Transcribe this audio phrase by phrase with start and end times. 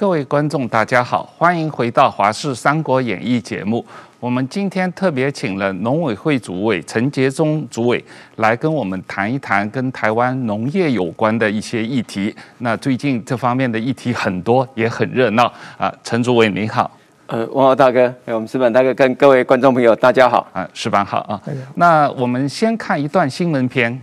[0.00, 3.84] 各位观众，大家好，欢迎回到《华视三国演义》节目。
[4.18, 8.02] 我们今天特别请了农委会主委陈杰忠主委
[8.36, 12.34] 来跟我们谈一谈跟台湾农业有关的一些议题。
[12.56, 15.92] 那最近这方面的议题很多，也很热闹啊。
[16.02, 16.90] 陈主委您好，
[17.26, 21.38] 呃，王浩大哥，还有我们石板大哥，跟各位观众朋友，大家好啊，石板好啊。
[21.74, 24.00] 那我们先看一段新闻片。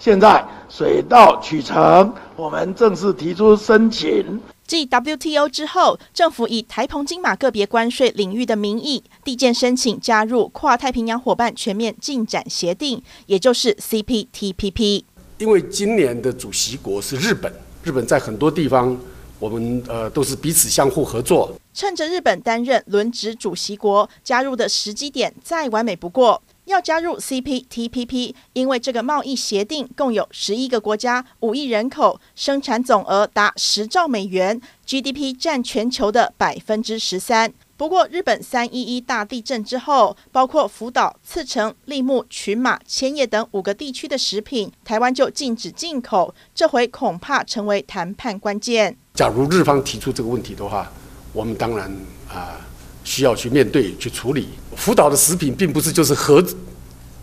[0.00, 4.40] 现在水到渠成，我们正式提出申请。
[4.68, 15.04] 继 WTO 之后，政府以台澎金马个别关税领域的名义递件申请加入跨太平洋伙伴全面进展协定，也就是 CPTPP。
[15.38, 17.50] 因为今年的主席国是日本，
[17.82, 18.94] 日本在很多地方
[19.38, 21.50] 我们呃都是彼此相互合作。
[21.72, 26.42] 趁着日本担任轮值主席国，加入的时机点再完美不过。
[26.68, 37.52] 要加入 CPTPP，因为这个贸易协定共有十一个国家、五亿人口，生产总额达十兆美元，GDP 占全球的百分之十三。
[37.78, 46.34] 不过，日本三一一大地震之后，包括福岛、茨城、立木、群马、千叶等五个地区的食品，台湾就禁止进口。
[46.54, 48.96] 这回恐怕成为谈判关键。
[49.14, 50.92] 假如日方提出这个问题的话，
[51.32, 51.90] 我们当然
[52.28, 52.67] 啊。
[53.08, 54.48] 需要去面对、去处理。
[54.76, 56.44] 福岛的食品并不是就是核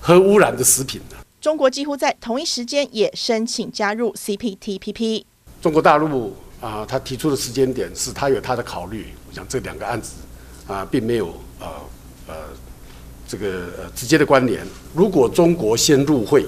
[0.02, 1.00] 核污染的食品。
[1.39, 5.23] 中国几乎在同一时间也申请加入 CPTPP。
[5.61, 9.14] 中国大陆啊，他提出的时间点是他有他的考虑。
[9.30, 10.14] 我想这两个案子
[10.66, 11.27] 啊，并没有
[11.59, 11.67] 呃
[12.27, 12.33] 呃
[13.27, 14.66] 这个呃直接的关联。
[14.95, 16.47] 如果中国先入会，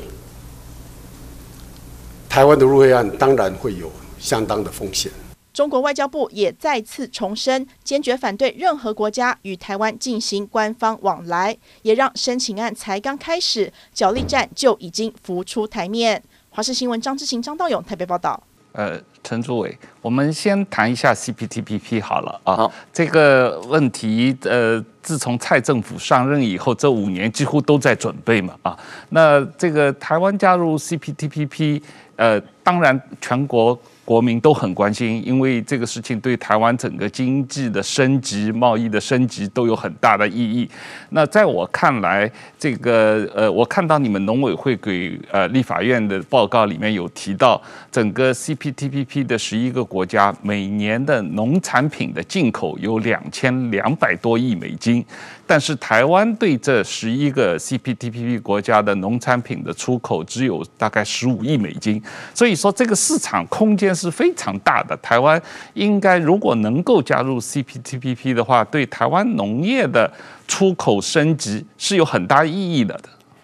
[2.28, 5.12] 台湾的入会案当然会有相当的风险。
[5.58, 16.22] 中国外交部也再次重申，坚决反对任何国家与台湾进行官方往来，也让申请案才刚开始，角力战就已经浮出台面。
[16.52, 18.40] 华视新闻张之晴、张道勇台北报道。
[18.74, 22.56] 呃，陈主委，我们先谈一下 CPTPP 好了啊。
[22.56, 28.78] 好，这个问题，呃，自从蔡政府上任以后，这五年几乎都在准备嘛啊。
[29.10, 31.82] 那这个台湾加入 CPTPP，
[32.16, 33.76] 呃，当然全国。
[34.08, 40.66] 国民都很关心，因为这个事情对台湾整个经济的升级、贸易的升级都有很大的意义。
[41.10, 55.04] 那在我看来，这个呃，我看到你们农委会给呃立法院的报告里面有提到，整个 CPTPP 的十一个国家每年的农产品的进口有两千两百多亿美金。
[55.48, 62.04] 但是台湾对这十一个 CPTPP 国家的农产品的出口只有大概十五亿美金，
[62.34, 64.96] 所以说这个市场空间是非常大的。
[64.98, 65.42] 台湾
[65.74, 70.12] 应该如果能够加入 CPTPP 的话，对台湾农业的
[70.50, 73.00] 出口升级是有很大意义的。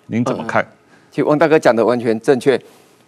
[0.08, 0.68] 您怎么看？
[1.10, 2.60] 其实王大哥讲的完全正确，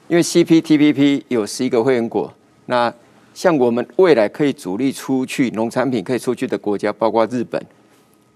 [0.08, 2.34] 因为 CPTPP 有十一个会员国，
[2.68, 2.94] 那
[3.34, 7.62] 像我们未来可以主力出去农产品可以出去的国家，包括日本。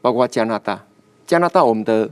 [0.01, 0.83] 包括加拿大，
[1.27, 2.09] 加拿大我们的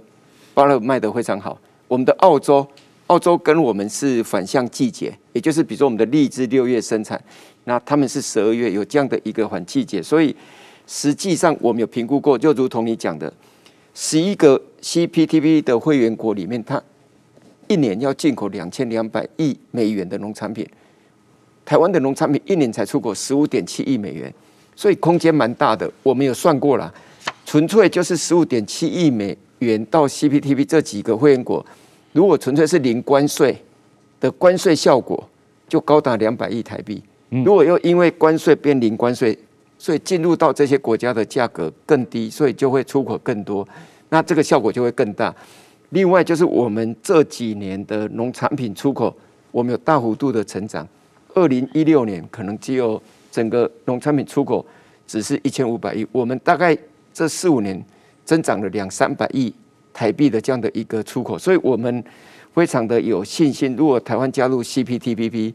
[0.53, 1.59] 芭乐卖得非常好。
[1.87, 2.67] 我们的澳洲，
[3.07, 7.21] 澳洲跟我们是反向季节，也就是比如说我们的荔枝六月生产，
[7.63, 10.35] 那他们是十二月有这样的一个反季节，所以
[10.85, 13.31] 实际上我们有评估过，就如同你讲的，
[13.93, 16.81] 十一个 CPTP 的会员国里面，它
[17.67, 20.67] 一年要进口两千两百亿美元的农产品，
[21.63, 24.33] 台湾的农产品一年才出口十五点七亿美元，
[24.75, 25.89] 所以空间蛮大的。
[26.03, 26.93] 我们有算过了。
[27.47, 31.65] 纯粹就是十五点七亿美元到 CPTPP 这几个会员国，
[32.11, 33.55] 如果纯粹是零关税
[34.19, 35.25] 的关税效果，
[35.69, 37.01] 就高达两百亿台币。
[37.29, 39.37] 如果又因为关税变零关税，
[39.79, 43.65] 所以进入到这些国家的价格更低，所以就会出口更多，
[44.09, 45.33] 那这个效果就会更大。
[45.91, 49.15] 另外就是我们这几年的农产品出口，
[49.51, 50.85] 我们有大幅度的成长。
[51.33, 54.65] 二零一六年可能只有整个农产品出口
[55.07, 56.77] 只是一千五百亿，我们大概。
[57.17, 57.83] 这四五年
[58.25, 59.51] 增长了两三百亿
[59.91, 62.03] 台币的这样的一个出口，所以我们
[62.53, 63.75] 非常的有信心。
[63.75, 65.51] 如果台湾加入 CPTPP，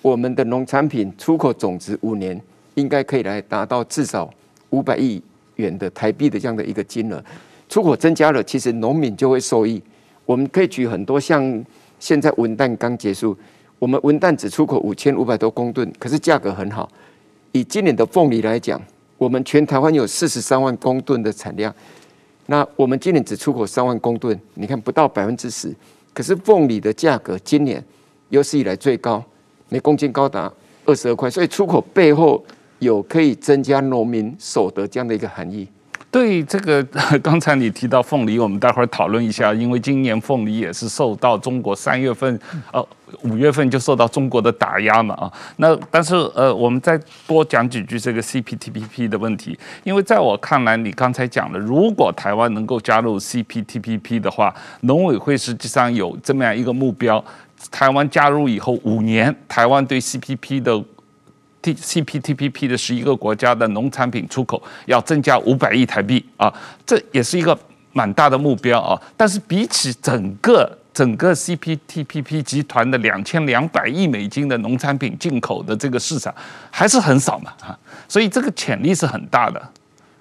[0.00, 2.40] 我们的农产品出口总值五年
[2.76, 4.32] 应该可以来达到至少
[4.70, 5.22] 五百亿
[5.56, 7.22] 元的台币的这样的一个金额。
[7.68, 9.82] 出口增加了，其实农民就会受益。
[10.24, 11.62] 我们可以举很多，像
[12.00, 13.36] 现在文旦刚结束，
[13.78, 16.88] 我们文旦只出口五千五百多公吨，可是价格很好。
[17.52, 18.80] 以今年的凤梨来讲。
[19.22, 21.72] 我们全台湾有四十三万公吨的产量，
[22.46, 25.72] 那我们今年只出口三万公吨，你看不到百分之十。
[26.12, 27.82] 可是凤梨的价格今年
[28.30, 29.24] 有史以来最高，
[29.68, 30.52] 每公斤高达
[30.84, 32.44] 二十二块，所以出口背后
[32.80, 35.68] 有可以增加农民所得这样的一个含义。
[36.12, 36.84] 对这个，
[37.24, 42.38] 刚才你提到凤梨，我们待会儿讨论一下，因为今年凤梨也是受到中国三月份，
[42.70, 42.86] 呃，
[43.22, 45.32] 五月份就受到中国的打压嘛啊。
[45.56, 57.24] 那但是呃，我们再多讲几句这个 CPTPP 的问题，因为在我看来，你刚才讲的，如果台湾能够加入 CPTPP 的话，农委会实际上有这么样一个目标，
[57.70, 60.84] 台湾加入以后五年，台湾对 CPP 的。
[61.62, 66.52] T CPTPP 的十一个国家的农产品出口要增加五百亿台币啊，
[66.84, 67.56] 这也是一个
[67.92, 69.00] 蛮大的目标啊。
[69.16, 76.34] 但是比起整个整个 CPTPP 集团的两千两百亿美金的农产品进口的这个市场，
[76.68, 77.78] 还是很少嘛啊。
[78.08, 79.62] 所以这个潜力是很大的。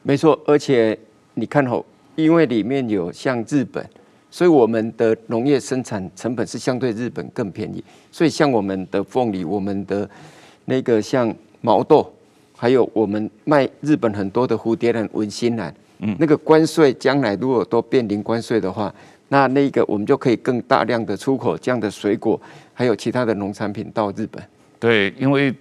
[0.04, 0.98] 没错，而且
[1.34, 1.84] 你看吼，
[2.16, 3.84] 因为里面有像日本，
[4.30, 7.84] 所以我们的农业生产成本是相对日本更便宜。
[8.12, 10.08] 所以像我们的凤梨，我们的。
[10.72, 12.10] 那个像毛豆，
[12.56, 18.94] 还有我们卖日本很多的蝴蝶兰、文心兰，嗯，那个关税将来如果都变零关税的话，
[19.28, 22.40] 那那个我们就可以更大量的出口这样的水果，
[22.74, 24.42] 还有其他的农产品到日本。
[24.80, 25.54] 对，因为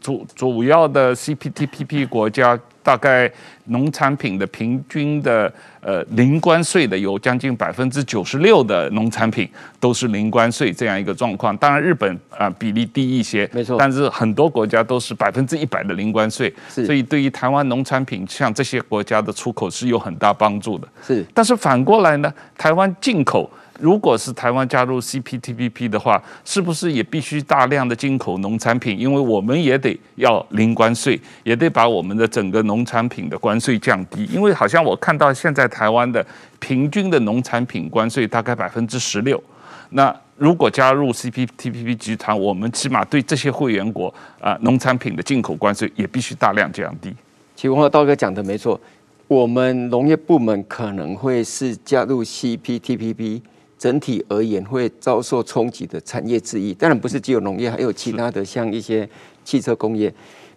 [0.00, 2.58] 主主要的 CPTPP 国家。
[2.82, 3.30] 大概
[3.66, 9.46] 农产品的平均的呃零关税的有将近百分之九十六的农产品
[9.78, 11.54] 都是零关税这样一个状况。
[11.58, 13.76] 当然日本啊、呃、比例低一些，没错。
[13.78, 20.88] 但是很多国家都是百分之一百的零关税，所以对于台湾农产品像这些国家的出口是有很大帮助的。
[21.06, 21.22] 是。
[21.34, 23.48] 但是反过来呢，台湾进口。
[23.80, 28.98] 如果是台湾加入 CPTPP 的话，是不是也必须大量的进口农产品？
[28.98, 34.24] 因为我们也得要零关税，也得把我们的整个农产品的关税降低。
[34.26, 36.24] 因为好像我看到现在台湾的
[36.58, 39.42] 平均的农产品关税大概百分之十六。
[39.90, 47.12] 那如果加入 CPTPP 集团，我们起码对这些会员国啊农产品的进口关税也必须大量降低。
[47.56, 48.80] 其实道哥讲的没错，
[49.26, 53.40] 我们农业部门可能会是加入 CPTPP。
[53.80, 59.08] 整体而言会遭受冲击的产业之一，当然不是只有农业，还有其他的像一些
[59.42, 60.12] 汽车工业。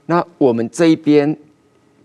[0.08, 1.34] 那我们这一边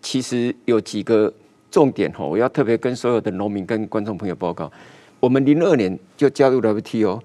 [0.01, 1.33] 其实有几个
[1.73, 4.71] 重点哈，我要特别跟所有的农民跟观众朋友报告。
[5.19, 7.21] 我们零二年就加入 WTO，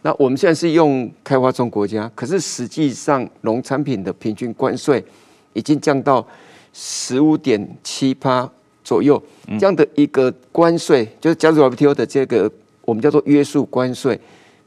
[0.00, 5.04] 那我们现在是用开发中国家，可是实际上农产品的平均关税
[5.52, 6.26] 已经降到
[6.72, 8.50] 十五点七八
[8.82, 9.22] 左右，
[9.60, 12.50] 这样的一个关税就是加入 WTO 的这个。
[12.84, 14.18] 我们叫做约束关税，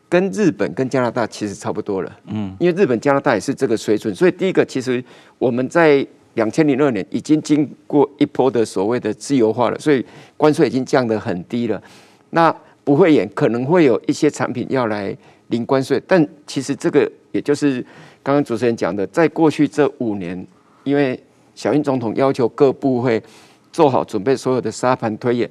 [0.09, 2.19] 跟日本跟加拿大其实差不多了。
[2.27, 5.03] 嗯，因为日本、加拿大也是这个水准，所以第一个，其实
[5.37, 6.05] 我们在
[6.35, 10.05] 两千零二年已经经过一波的所谓的自由化了，所以
[10.35, 11.81] 关税已经降得很低了。
[12.29, 15.15] 那不会演，可能会有一些产品要来
[15.47, 17.81] 零关税，但其实这个也就是
[18.23, 20.45] 刚刚主持人讲的，在过去这五年，
[20.83, 21.19] 因为
[21.55, 23.21] 小英总统要求各部会
[23.71, 25.49] 做好准备，所有的沙盘推演。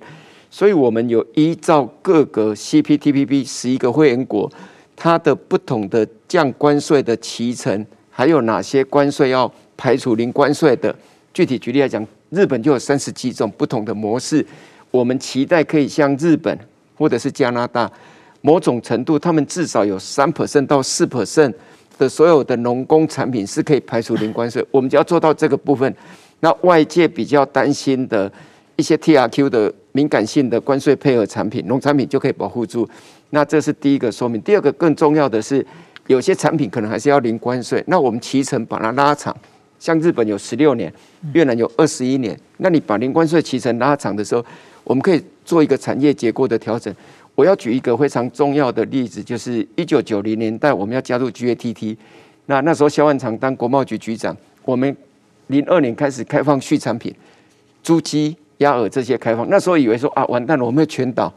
[0.56, 4.50] 所以，我们有依照各个 CPTPP 十一个会员国，
[4.96, 10.96] 它的不同的降关税的期程，还有哪些关税要排除零关税的。
[11.34, 14.42] 具体举例来讲，日本就有三十几种不同的模式。
[14.90, 16.58] 我们期待可以像日本
[16.96, 17.92] 或者是加拿大，
[18.40, 21.52] 某种程度，他们至少有三 percent 到四 percent
[21.98, 24.66] 的所有的农工产品是可以排除零关税。
[24.70, 25.94] 我们就要做到这个部分。
[26.40, 28.32] 那外界比较担心的
[28.76, 29.74] 一些 TRQ 的。
[29.96, 32.86] 敏感性的关税配合产品，农产品就可以保护住。
[33.30, 34.38] 那这是第一个说明。
[34.42, 35.66] 第二个更重要的是，
[36.06, 37.82] 有些产品可能还是要零关税。
[37.86, 39.34] 那我们期程把它拉长，
[39.78, 40.92] 像日本有十六年，
[41.32, 42.38] 越南有二十一年。
[42.58, 44.44] 那你把零关税期程拉长的时候，
[44.84, 46.94] 我们可以做一个产业结构的调整。
[47.34, 51.96] 我要举一个非常重要的例子，就是一九九零年代我们要加入 GATT，
[52.44, 54.94] 那那时候萧万长当国贸局局长，我们
[55.46, 57.14] 零二年开始开放畜产品，
[57.82, 58.36] 猪鸡。
[58.58, 61.32] 鸭鹅这些开放，那时候以为说啊，完蛋了，我们要全倒。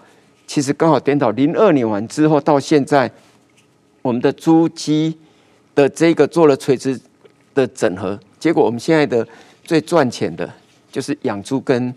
[0.47, 3.11] 其实刚好颠倒，零二年完之后到现在，
[4.01, 5.15] 我们的猪鸡
[5.75, 6.99] 的这个做了垂直
[7.53, 9.27] 的整合，结果我们现在的
[9.63, 10.49] 最赚钱的
[10.91, 11.93] 就是养猪跟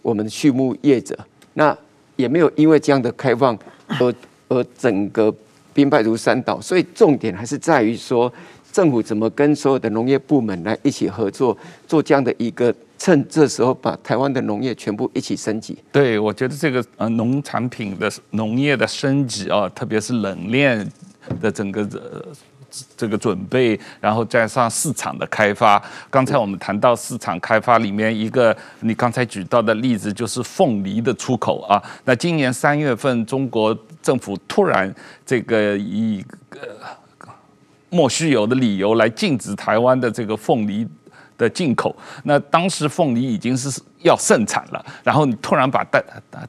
[0.00, 1.18] 我们的畜牧业者。
[1.54, 1.76] 那
[2.16, 3.58] 也没有因为这样的开放
[4.00, 4.14] 而
[4.48, 5.34] 而整个
[5.74, 8.32] 兵败如山倒，所以重点还是在于说，
[8.72, 12.72] 政府怎么跟所有的农业部门来一起合作，做这样的一个。
[13.02, 15.76] 趁这时候把台湾的农业全部一起升级。
[15.90, 20.88] 对，我觉得这个呃农产品的农业的升级啊，特别是冷链
[21.40, 22.24] 的整个呃
[22.96, 25.82] 这个准备，然后加上市场的开发。
[26.10, 31.82] 刚才我们谈到市场开发里面一个你刚才举到的例子就是凤梨的出口啊。
[32.04, 34.94] 那今年三月份，中国政府突然
[35.26, 36.58] 这个以呃
[37.90, 40.86] 莫须有的理由来禁止台湾的这个凤梨
[41.42, 41.94] 的进口，
[42.24, 43.68] 那当时凤梨已经是
[44.02, 46.02] 要盛产了，然后你突然把单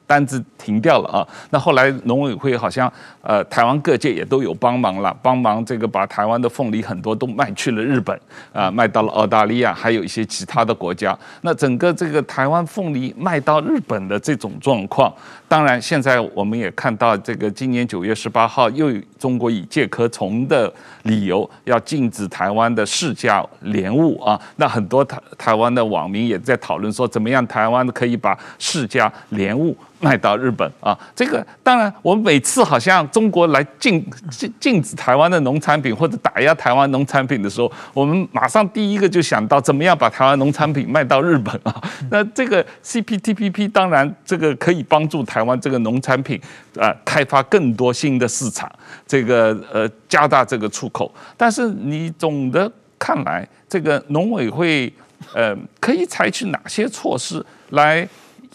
[0.06, 1.26] 单子停掉了啊。
[1.50, 2.92] 那后来农委会好像
[3.22, 8.18] 呃台湾各界也都有帮忙了，帮忙这个把台湾的凤梨很多都卖去了日本
[8.52, 11.16] 啊，卖到了澳大利亚，还有一些其他的国家。
[11.42, 15.12] 那整个这个台湾凤梨卖到日本的这种状况，
[15.46, 27.43] 当然现在我们也看到这个今年九月十八号又中国以介壳虫的理由要禁止台湾的释迦莲雾啊，那很多台台湾的网民也在讨论说怎么样。
[27.46, 30.98] 台湾可以把世家莲雾卖到日本啊！
[31.16, 41.82] 这个当然，我们每次好像中国来禁禁禁止台湾的农产品或者打压台湾农产品的时候，我们马上第一个就想到怎么样把台湾农产品卖到日本啊！
[42.10, 46.38] 那这个 CPTPP 当然这个可以帮助台湾这个农产品
[46.78, 48.70] 啊开发更多新的市场，
[49.06, 51.10] 这个呃加大这个出口。
[51.36, 54.92] 但是你总的看来，这个农委会。
[55.32, 58.08] 呃，可以采取哪些措施来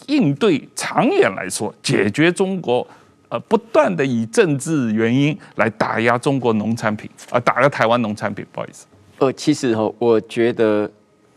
[0.06, 0.66] 应对？
[0.76, 2.86] 长远来说，解决中国
[3.28, 8.46] 呃不断的以政治原因来打压中国农产品啊，打压台湾农产品。
[8.52, 8.86] 不好意思，
[9.18, 10.90] 呃，其实哈，我觉得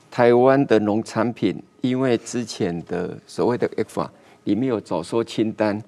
[0.10, 4.10] 台湾的农产品，因为之前的所谓的 e f a
[4.46, 5.82] 里面有早收清单，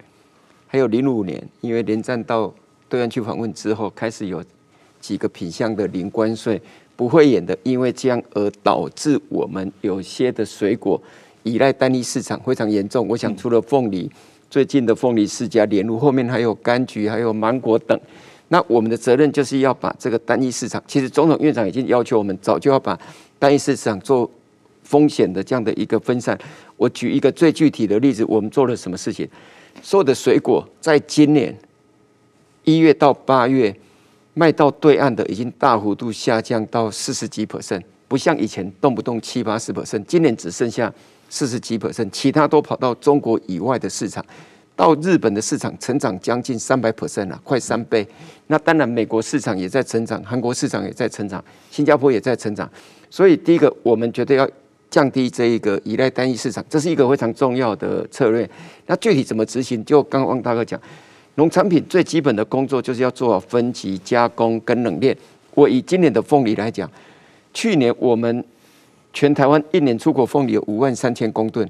[0.67, 2.53] 还有零五年，因为连战到
[2.89, 4.43] 对岸去访问之后，开始有
[4.99, 6.61] 几个品项的零关税。
[6.95, 11.01] 不会演的，因为这样而导致我们有些的水果
[11.43, 13.05] 依赖单一市场非常严重。
[13.07, 14.09] 我想除了凤梨，
[14.49, 17.99] 最近的凤梨世家莲雾，后面还有柑橘、还有芒果等。
[18.47, 22.97] 那我们的责任就是要把这个单一市场，其实总统院长已经要求我们早就要把
[23.37, 24.29] 单一市场做
[24.83, 26.37] 风险的这样的一个分散。
[26.77, 29.27] 我举一个最具体的例子，我们做了什么事情？
[29.81, 31.53] 所有的水果在今年
[32.63, 33.75] 一月到八月。
[34.35, 40.93] 卖到对岸的已经大幅度下降到四十几 percent，不像以前动不动七八十 percent，今年只剩下
[41.29, 44.23] 四十几 percent，其他都跑到中国以外的市场，
[44.75, 48.05] 到日本的市场成长将近三百 percent 了，快三倍。
[48.47, 52.69] 那当然，美国市场也在成长，韩国市场也在成长，新加坡也在成长。
[53.09, 54.47] 所以，第一个，我们觉得要
[54.89, 58.47] 降低这一个依赖单一市场，这是一个非常重要的策略。
[58.85, 59.83] 那具体怎么执行？
[59.85, 60.79] 就刚刚汪大哥讲。
[61.35, 65.15] 农产品最基本的工作就是要做好分级、加工跟冷链。
[65.53, 66.89] 我以今年的凤梨来讲，
[67.53, 68.43] 去年我们
[69.13, 71.69] 全台湾一年出口凤梨有五万三千公吨，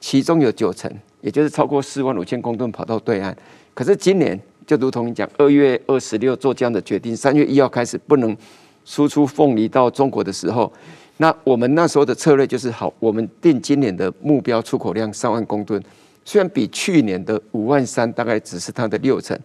[0.00, 0.90] 其中有九成，
[1.20, 3.36] 也就是超过四万五千公吨跑到对岸。
[3.74, 8.36] 可是今年就如同你讲，二月二十六做这样的决定，三月一号开始不能
[8.84, 10.72] 输出凤梨到中国的时候，
[11.16, 15.82] 那我们那时候的策略就是好，我们定今年的目标出口量三万公吨。
[16.24, 19.36] 虽然比去年的五万三大概只是它的六成，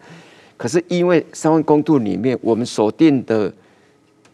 [0.56, 3.52] 可是因为三万公吨里面，我们锁定的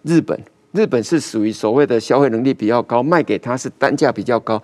[0.04, 0.38] 日本，
[0.74, 4.62] 日本是属于所谓的消费能力比较高，卖给他是单价比较高。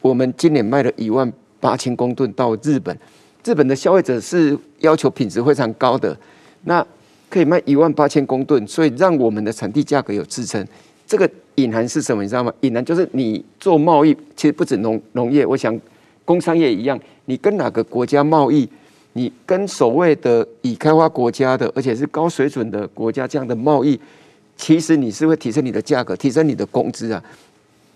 [0.00, 2.96] 我们今年卖了一万八千公吨到日本，
[3.44, 6.16] 日本的消费者是要求品质非常高的，
[6.64, 6.84] 那
[7.28, 10.66] 可以卖一万八千公吨，所以让我们的产地价格有支撑。
[11.06, 12.22] 这个隐含是什么？
[12.22, 12.50] 你知道吗？
[12.62, 15.78] 隐含就是你做贸易，其实不止农农业，我想。
[16.30, 18.68] 工商业一样，你跟哪个国家贸易，
[19.14, 23.98] 你跟所谓的已开发国家的，而且是高水准的国家这样的贸易，
[24.56, 27.20] 其实你是会提升你的价格，提升你的工资啊，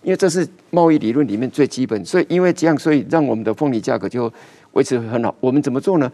[0.02, 2.04] 因为这是贸易理论里面最基本。
[2.04, 4.28] 所以因为这样，所以让我们的凤梨价格就
[4.72, 5.32] 维持很好。
[5.38, 6.10] 我们怎么做呢？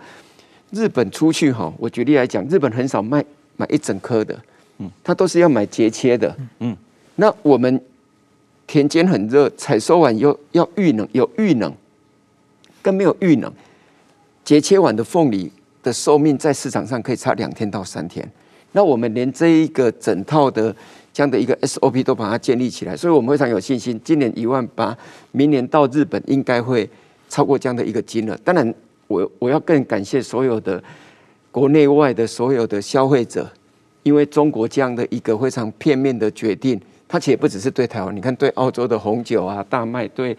[0.72, 3.24] 日本出去哈，我举例来讲，日本很少卖
[3.56, 4.38] 买一整颗的，
[4.76, 6.76] 嗯，他都是要买节切的，嗯，
[7.16, 7.80] 那我们
[8.66, 11.72] 田间很热，采收完又要预冷，有预冷。
[12.82, 13.52] 更没有预冷，
[14.44, 15.50] 节切完的凤梨
[15.82, 18.26] 的寿命在市场上可以差两天到三天。
[18.72, 20.74] 那我们连这一个整套的
[21.12, 24.96] 这样的一个 SOP 都把它建立起来，所以我们非常有信心，今年一万八，
[25.32, 26.88] 明年到日本应该会
[27.28, 28.36] 超过这样的一个金额。
[28.44, 28.74] 当然，
[29.08, 30.82] 我我要更感谢所有的
[31.50, 33.50] 国内外的所有的消费者，
[34.04, 40.36] 因为中国这样的一个非常片面的决定，它其实不只是对台湾，你看对澳洲的红酒啊、大麦对。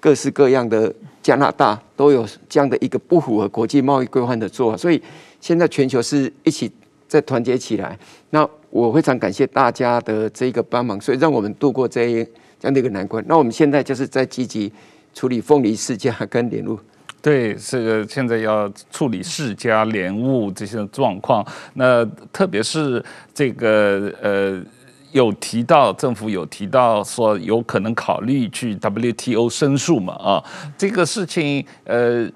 [0.00, 0.94] 各式各样的
[1.28, 4.98] 加拿大都有这样的一个不符合国际贸易规范的做法，所以
[5.42, 6.72] 现在全球是一起
[7.06, 7.98] 在团结起来。
[8.30, 12.24] 那我非常感谢大家的这个帮忙，所以让我们度过这一
[12.58, 13.22] 这样的一个难关。
[13.28, 14.72] 那我们现在就是在积极
[15.12, 16.80] 处理凤梨世家跟莲雾。
[17.20, 23.04] 对，这个现在要处理释迦莲雾这些状况，那特别是
[23.34, 24.62] 这个呃。
[25.12, 30.12] 有提到政府有提到说有可能考虑去 WTO 申诉嘛？
[30.14, 30.44] 啊，
[30.76, 32.28] 这个事情呃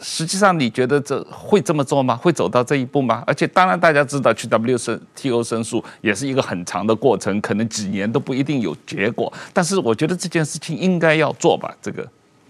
[0.00, 2.14] 实际上你觉得这会这么做吗？
[2.16, 3.22] 会走到这一步吗？
[3.26, 9.32] 而且当然大家知道去 WTO 申诉也是一个很长的过程，可能几年都不一定有结果。
[9.52, 11.74] 但是我觉得这件事情应该要做吧。
[11.80, 12.06] 这个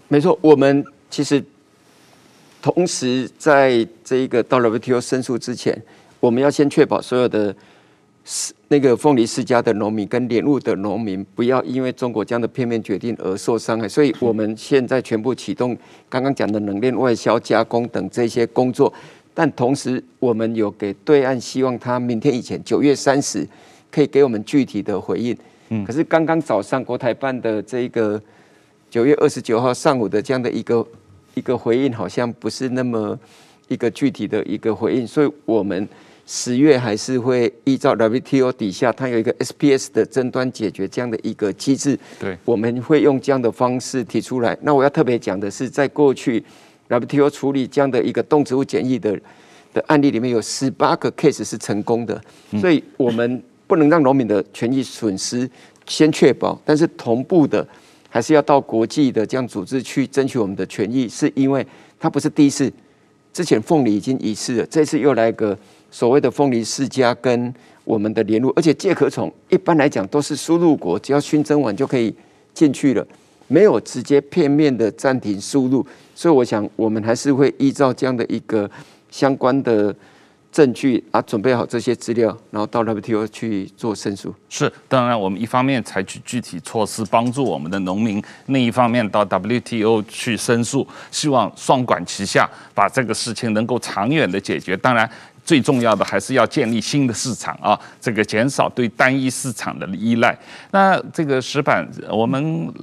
[0.07, 1.43] 没错，我们其实
[2.61, 5.81] 同时在这一个到 WTO 申诉之前，
[6.19, 7.55] 我们要先确保所有的。
[8.25, 13.87] 是那个凤梨世家的农民跟莲雾的农民，不要因为中国这样的片面决定而受伤害。
[13.87, 15.77] 所以我们现在全部启动
[16.09, 18.91] 刚刚讲的冷链外销、加工等这些工作，
[19.33, 23.45] 但同时我们有给对岸，希望他明天以前九月三十
[23.91, 25.37] 可以给我们具体的回应。
[25.69, 28.21] 嗯，可是刚刚早上国台办的这个
[28.89, 30.87] 九月二十九号上午的这样的一个
[31.33, 33.19] 一个回应，好像不是那么
[33.67, 35.85] 一个具体的一个回应，所以我们。
[36.25, 41.99] 十月还是会依照 WTO 底下，它有一个 SPS 的争端解决这样的一个机制。
[42.17, 44.57] 对，我们会用这样的方式提出来。
[44.61, 46.41] 那我要特别讲的是，在过去
[46.87, 49.19] WTO 处理这样的一个动植物检疫的
[49.73, 52.19] 的案例里面，有十八个 case 是成功的。
[52.59, 55.49] 所以我们不能让农民的权益损失
[55.85, 57.67] 先确保，但是同步的
[58.09, 61.67] 还是要到国际的这样组织去争取我们的权益，是因为
[61.99, 62.71] 它不是第一次，
[63.33, 65.57] 之前凤梨已经一次了，这次又来个。
[65.93, 72.11] 所谓的凤梨世家跟我们的莲雾，而且介壳虫一般来讲都是输入国，只要熏蒸完就可以
[72.51, 73.07] 进去了，
[73.47, 75.85] 没有直接片面的暂停输入，
[76.15, 78.67] 所以我想我们还是会依照这样的一个
[79.11, 79.95] 相关的
[80.51, 84.33] 证据啊，准备好这些资料，然后到 WTO 去做申诉。
[84.49, 94.75] 是，当然我们一方面采取具体措施帮助我们的农民，另一方面到 WTO 去申诉，希望双管齐下，把这个事情能够长远的解决。
[94.75, 95.07] 当然。
[95.45, 100.37] 最重要的还是要建立新的市场啊，这个减少对单一市场的依赖。
[100.71, 102.73] 那这个石板，我们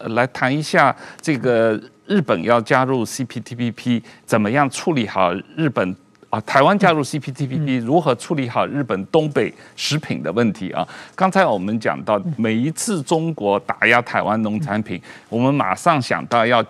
[0.00, 5.94] 来谈一下这个日本要加入 CPTPP，怎么样处理好日本
[6.30, 6.40] 啊？
[6.40, 10.88] 台湾加入 CPTPP，如何处理好日本东北食品的问题啊？
[11.14, 16.64] 刚才我们讲到，每一次中国打压台湾农产品，我们马上想到要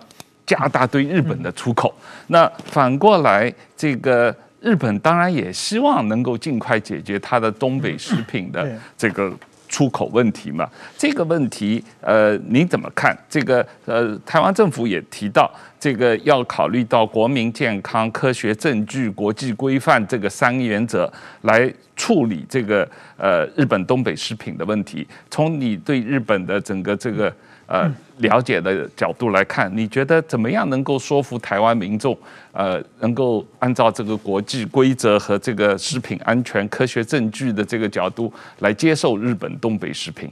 [0.45, 1.95] 加大对日本的出口。
[2.27, 4.35] 那反过来这个。
[4.59, 8.67] 日本当然也希望能够尽快解决它的东北食品的
[8.97, 9.31] 这个
[9.69, 10.67] 出口问题嘛。
[10.97, 13.15] 这个问题，呃，你怎么看？
[13.29, 25.07] 这个，呃，台湾政府也提到，这个要考虑到国民健康、科学证据、国际规范这个三原则来处理这个，呃，日本东北食品的问题。
[25.29, 27.33] 从你对日本的整个这个，
[27.67, 27.89] 呃。
[28.17, 32.17] 了解的角度来看，你觉得怎么样能够说服台湾民众，
[32.51, 40.29] 呃，能够按照这个国际规则和这个食品安全科学证据的这个角度来接受日本东北食品？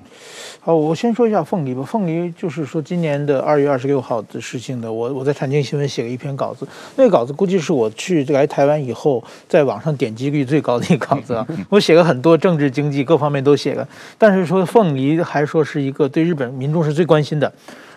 [0.60, 1.84] 好，我先说一下凤梨吧。
[1.84, 11.46] 凤梨就是说，今年的二月二十六号的事情的，我我在产经新闻写了一篇稿子，那个稿子估计是我去来台湾以后在网上点击率最高的一个稿子啊。
[11.70, 17.54] 我写了很多政治经济各方面都写了，但是说凤梨还说是一个对日本民众是最关心的。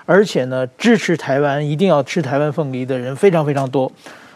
[0.09, 3.93] 而且呢，支持台湾一定要吃台湾凤梨的人非常非常多。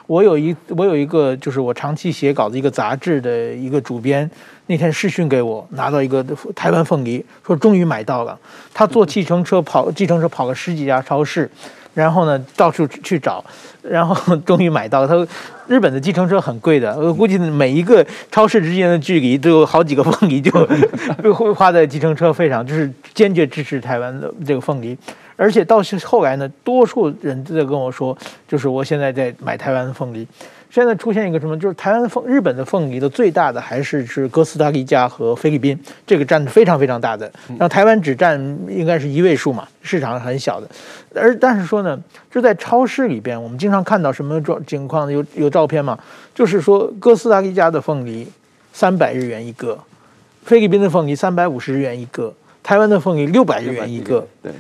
[0.07, 4.31] 我有一我有一个就是我长期写稿子一个杂志的一个主编，
[4.67, 6.23] 那天试讯给我，拿到一个
[6.55, 8.39] 台湾凤梨，说终于买到了。
[8.75, 11.51] 他坐计程车跑计程车跑了十几家超市，
[11.95, 13.43] 然后呢到处去找，
[13.81, 15.07] 然后终于买到。
[15.07, 15.27] 他说
[15.67, 20.51] 日本的计程车很贵的，我估计每一个超市之间的距离都有好几个凤梨就
[21.33, 24.99] 会花在计程车费上，就是坚决支持台湾的这个凤梨。
[25.37, 28.17] 而且到后来呢，多数人都在跟我说，
[28.47, 30.27] 就是我现在在买台湾的凤梨。
[30.71, 37.31] 现在出现一个什么，就是台湾的凤，日本的凤梨的最大的还是是哥斯达黎加和菲律宾，这个占非常非常大的。
[37.47, 40.67] 然后台湾只占应该是一位数嘛，市场很小的。
[41.15, 45.13] 而但是说呢，就在超市里边，我们经常看到什么状情况？
[45.13, 45.99] 有有照片嘛？
[46.35, 48.27] 就是说哥斯达黎加的凤梨
[48.73, 49.79] 三百日元一个，
[50.47, 54.27] 菲律宾的凤梨三百五十日元一个，台湾的凤梨六百日元一个。
[54.43, 54.51] 对。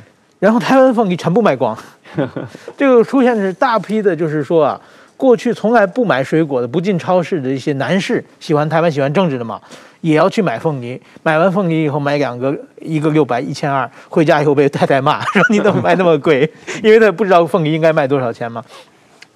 [0.43, 1.79] 然后台湾凤梨全部卖光，
[2.77, 4.81] 这个出现的是大批的，就是说啊，
[5.17, 9.61] 过去从来不买水果的、不进超市的一些男士，喜欢台湾、喜欢政治的嘛，
[10.01, 11.01] 也要去买凤梨。
[11.23, 16.53] 买完凤梨以后，买两个，一个六百，一千二，回家以后被太太骂， 说你怎么卖那么贵？
[16.83, 18.65] 因为他不知道凤梨应该卖多少钱嘛，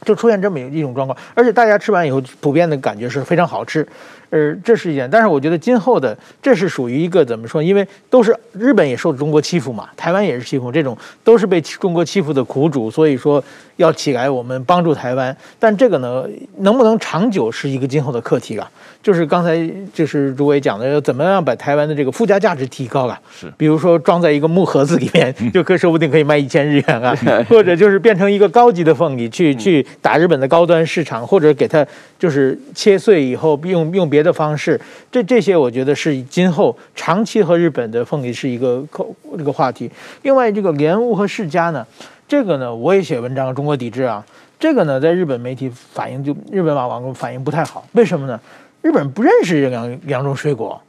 [0.05, 1.17] 就出现这么一种状况。
[1.35, 3.87] 而且大家吃完以后，普遍的感觉是非常好吃。
[4.31, 7.63] 呃，这是一点，但是我觉得今后的这是属于一个怎么说？
[7.63, 13.43] 因为都是日本也受中国欺负嘛，台湾也是欺负，这种都是被中国欺负的苦主，所以说
[13.77, 15.37] 要起来我们帮助台湾。
[15.59, 16.25] 但这个呢，
[16.59, 18.71] 能不能长久是一个今后的课题了。
[19.03, 19.57] 就是刚才
[19.95, 23.17] 就是诸位讲的，要怎么样把台湾的这个附加价值提高了？
[23.31, 27.17] 是，比如说装在一个木盒子里面，就可说不定可以卖一千日元啊，
[27.49, 31.87] 或者就是变成一个高级的凤梨，去去打日本的高端市场，或者给它
[32.19, 34.81] 就是切碎以后用用别的方式，
[35.13, 39.89] 这这些我觉得是今后长期和日本的凤梨是一个口这个话题。
[40.23, 41.87] 另外，这个莲雾和释迦呢，
[42.29, 44.25] 这个呢我也写文章，中国抵制啊，
[44.59, 48.41] 这个呢在日本媒体反应就日本网网反应不太好，为什么呢？
[48.83, 50.81] 日本人不认识这两两种水果。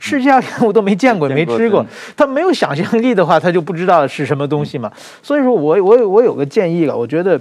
[0.00, 4.92] 释迦莲雾都没见过，没吃过，他没有想象力的话，他就不知道是什么东西嘛。
[5.22, 7.40] 所以说我我我有个建议了，我觉得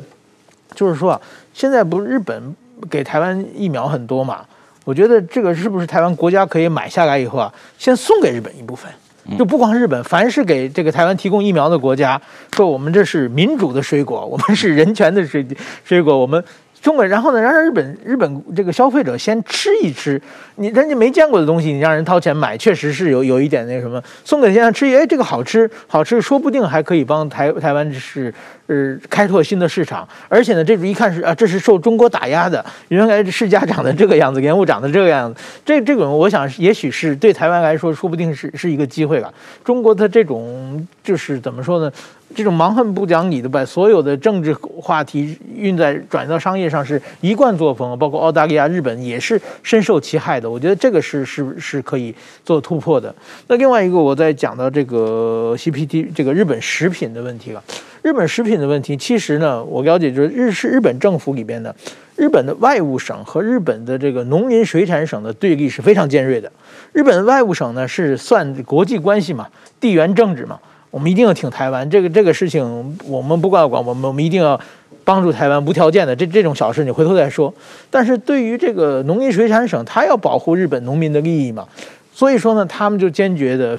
[0.74, 1.22] 就是说啊，
[1.54, 2.56] 现在不是日本
[2.89, 4.46] 给台湾疫苗很多嘛？
[4.86, 8.89] 我觉得这个是不是台湾国家可以买下来以后啊，先送给日本一部分，
[9.38, 12.22] 就不光日本，凡是给这个台湾提供疫苗的国家，
[12.56, 15.46] 说我们这是民主的水果，我们是人权的水
[15.84, 16.44] 水果，我们。
[16.84, 20.22] 中国，然后呢，让日本日本这个消费者先吃一吃，
[20.58, 24.04] 你人家没见过的东西，你让人掏钱买，确实是有有一点那什么。
[24.26, 28.34] 送给人家吃，哎，这个好吃，好吃，说不定还可以帮台台湾是
[28.67, 30.06] 呃开拓新的市场。
[30.28, 39.34] 而且呢，这种一看是啊，这是受中国打压的，原来世家长得这个样子，莲雾长得这个样子，这这种我想也许是对台湾来说，说不定是是一个机会了。
[39.63, 41.89] 中国的这种就是怎么说呢？
[42.36, 50.50] 这种蛮横不讲理的，把所有的政治话题运在转移到商业上是一贯作风，包括澳大利亚、日本也是深受其害的。
[50.50, 53.13] 我觉得这个是是是可以做突破的。
[53.48, 57.63] 那另外一个，我再讲到这个 CPT 这个日本食品的问题了。
[58.02, 61.74] 日本食品的问题，其实呢，我了解就是日是日本政府里边的
[62.17, 66.52] 日本的外务省和日本的这个农林水产省的对立是非常尖锐的。
[66.91, 69.48] 日本的外务省呢是算国际关系嘛，
[69.80, 70.60] 地缘政治嘛。
[70.94, 74.60] 我们一定要挺台湾，这个这个事情我们不管管，我们我们一定要
[75.04, 76.16] 帮助台湾，无条件的。
[76.16, 77.52] 这这种小事你回头再说。
[77.90, 81.68] 但是对于这个农林水产省，他要保护日本农民的利益嘛，
[82.14, 83.76] 所以说呢，他们就坚决的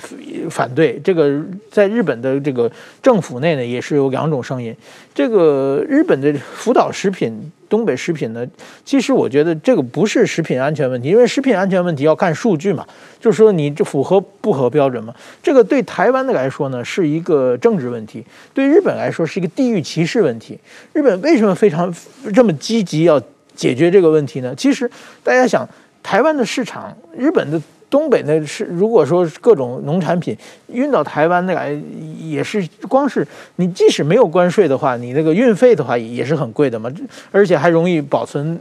[0.50, 1.00] 反对。
[1.04, 2.68] 这个在日本的这个
[3.00, 4.74] 政府内呢，也是有两种声音。
[5.14, 7.52] 这个日本的福岛食品。
[7.74, 8.46] 东北食品呢，
[8.84, 12.86] 其实我觉得这个不是食品安全问题，因为食品安全问题要看数据嘛，
[13.18, 15.12] 就是说你这符合不合标准嘛。
[15.42, 18.22] 这个对台湾的来说呢，是一个政治问题；
[18.54, 20.56] 对日本来说是一个地域歧视问题。
[20.92, 21.92] 日本为什么非常
[22.32, 23.20] 这么积极要
[23.56, 24.54] 解决这个问题呢？
[24.54, 24.88] 其实
[25.24, 25.68] 大家想，
[26.00, 27.60] 台湾的市场，日本的。
[27.94, 31.72] 东北呢是，如果说各种农产品运到台湾那来，
[32.18, 36.92] 也是光是你即使没有关税的话，你那个运费的话也是很贵的嘛，
[37.30, 38.58] 而且还容易保存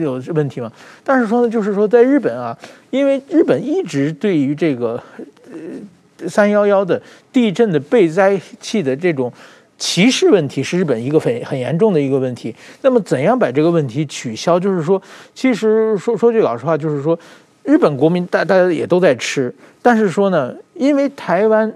[0.00, 0.70] 有问题嘛。
[1.02, 2.56] 但是说呢，就是说在日本啊，
[2.90, 5.02] 因为日本一直对于这个
[5.50, 9.32] 呃三幺幺的地震的备灾器的这种
[9.76, 12.54] 歧视问题，是日本一个很很严重的一个问题。
[12.82, 14.60] 那么怎样把这个问题取消？
[14.60, 15.02] 就是说，
[15.34, 17.18] 其实说说句老实话，就是说。
[17.68, 21.70] 日本国民大大家也都在吃，但是说呢，因为台湾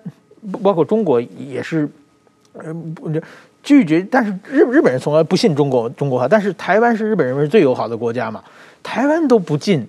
[0.62, 1.87] 包括中国也是，
[2.55, 2.74] 呃，
[3.62, 4.00] 拒绝。
[4.11, 8.42] 但是日日本人从来不信中国中国话，但是台湾是日本人是最友好的国家嘛，
[8.83, 9.87] 台湾都不进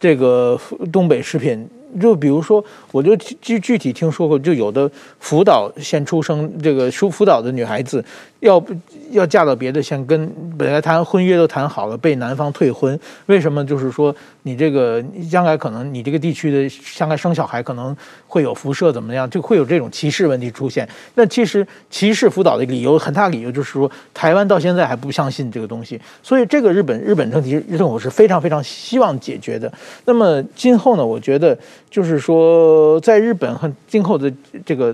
[0.00, 0.58] 这个
[0.90, 1.68] 东北食品。
[2.00, 8.04] 就比如说，我就具具体听说过，就有的福岛先出生这个福福岛的女孩子。
[8.40, 8.74] 要不
[9.12, 10.28] 要嫁到别的县，跟
[10.58, 13.64] 本来谈婚约都谈好了，被男方退婚，为什么？
[13.64, 15.00] 就是说你这个
[15.30, 19.30] 将来可能你这个地区的将来生小孩可能会有辐射，怎么样？
[19.30, 20.88] 就会有这种歧视问题出现。
[21.14, 29.72] 那其实歧视福岛的理由很大，理由就是说台湾到现在还不相信这个东西，所以这个日本日本政体日政府是非常非常希望解决的。
[30.04, 31.06] 那么今后呢？
[31.06, 31.56] 我觉得
[31.92, 34.32] 就是说在日本和今后的
[34.66, 34.92] 这个。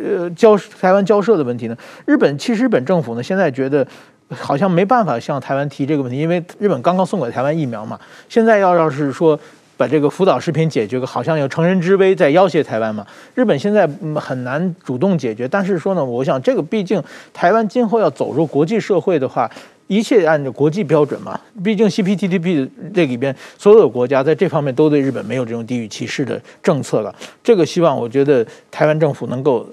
[0.00, 1.76] 呃，交台湾交涉的问题呢？
[2.06, 3.84] 日本其实日本政府呢，现在觉得
[4.28, 7.98] 好像没办法向台湾提这个问题，因为日本刚刚送给台湾疫苗嘛。
[8.28, 9.36] 现在要要是说
[9.76, 13.04] 把这个福岛视频解决个，好像有乘人之危在要挟台湾嘛。
[13.34, 17.02] 日本现在很难主动解决，但是说呢，我想这个毕竟
[17.34, 19.50] 台湾今后要走入国际社会的话，
[19.88, 21.38] 一切按照国际标准嘛。
[21.64, 27.12] 毕竟 CPTPP 这里边所有的国家在这方面都对日本没有这种地域歧视的政策了。
[27.42, 29.68] 这个希望我觉得台湾政府能够。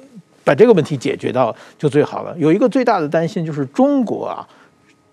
[0.46, 2.32] 把这个问题解决到就最好了。
[2.38, 4.48] 有一个最大的担心就是中国啊，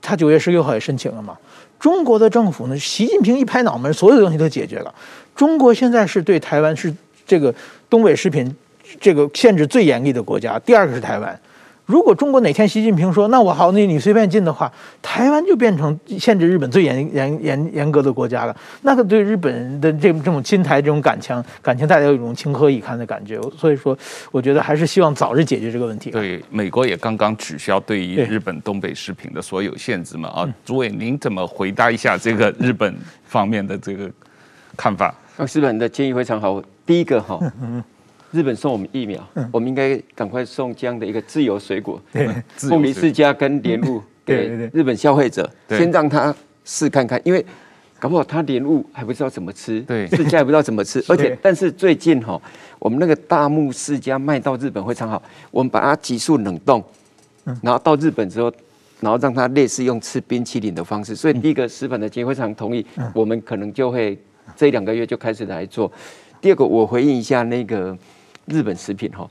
[0.03, 1.35] 他九月十六号也申请了嘛。
[1.81, 4.95] 中国的政府呢，习近平一拍脑门，所有东西都解决了。
[5.35, 6.95] 中国现在是对台湾是
[7.27, 7.55] 这个
[7.89, 8.55] 东北食品
[9.01, 11.41] 这个限制最严厉的国家，第二个是台湾。
[11.87, 18.57] 如果中国哪天习近平说，那我好，那你随便进的话，台湾就变成限制日本最严严严严格的国家了。
[18.83, 23.41] 那个对日本人的这这种亲台这种感情，感情大家有一种情何以堪的感觉。
[23.59, 23.97] 所以说，
[24.31, 26.11] 我觉得还是希望早日解决这个问题。
[26.11, 30.29] 对，美国也刚刚取消对于日本东北食品的所有限制嘛。
[30.29, 34.09] 啊，诸位，您怎么回答一下这个日本方面的这个
[34.77, 35.13] 看法？
[35.53, 36.63] 日本的建议非常好。
[36.87, 37.39] 第一个哈。
[38.33, 42.01] 日本送我们疫苗，我们应该赶快送这样的一个自由水果，
[42.57, 47.45] 凤梨世家跟莲雾 给日本消费者，先让他试看看，因为
[47.99, 52.41] 搞不好他莲雾还不知道怎么吃，对， 世家还不知道怎么吃，而且但是最近哈，
[52.79, 56.83] 我们那个大木世家卖到日本非常好，我们把它急速冷冻，
[57.61, 58.51] 然后到日本之后，
[59.01, 64.19] 然后让它类似用吃冰淇淋的方式，所以第一个石板的结非常同意，我们可能就会
[64.57, 65.93] 这一两个月就开始来做。
[66.41, 67.97] 第二个，我回应一下那个
[68.47, 69.29] 日本食品哈，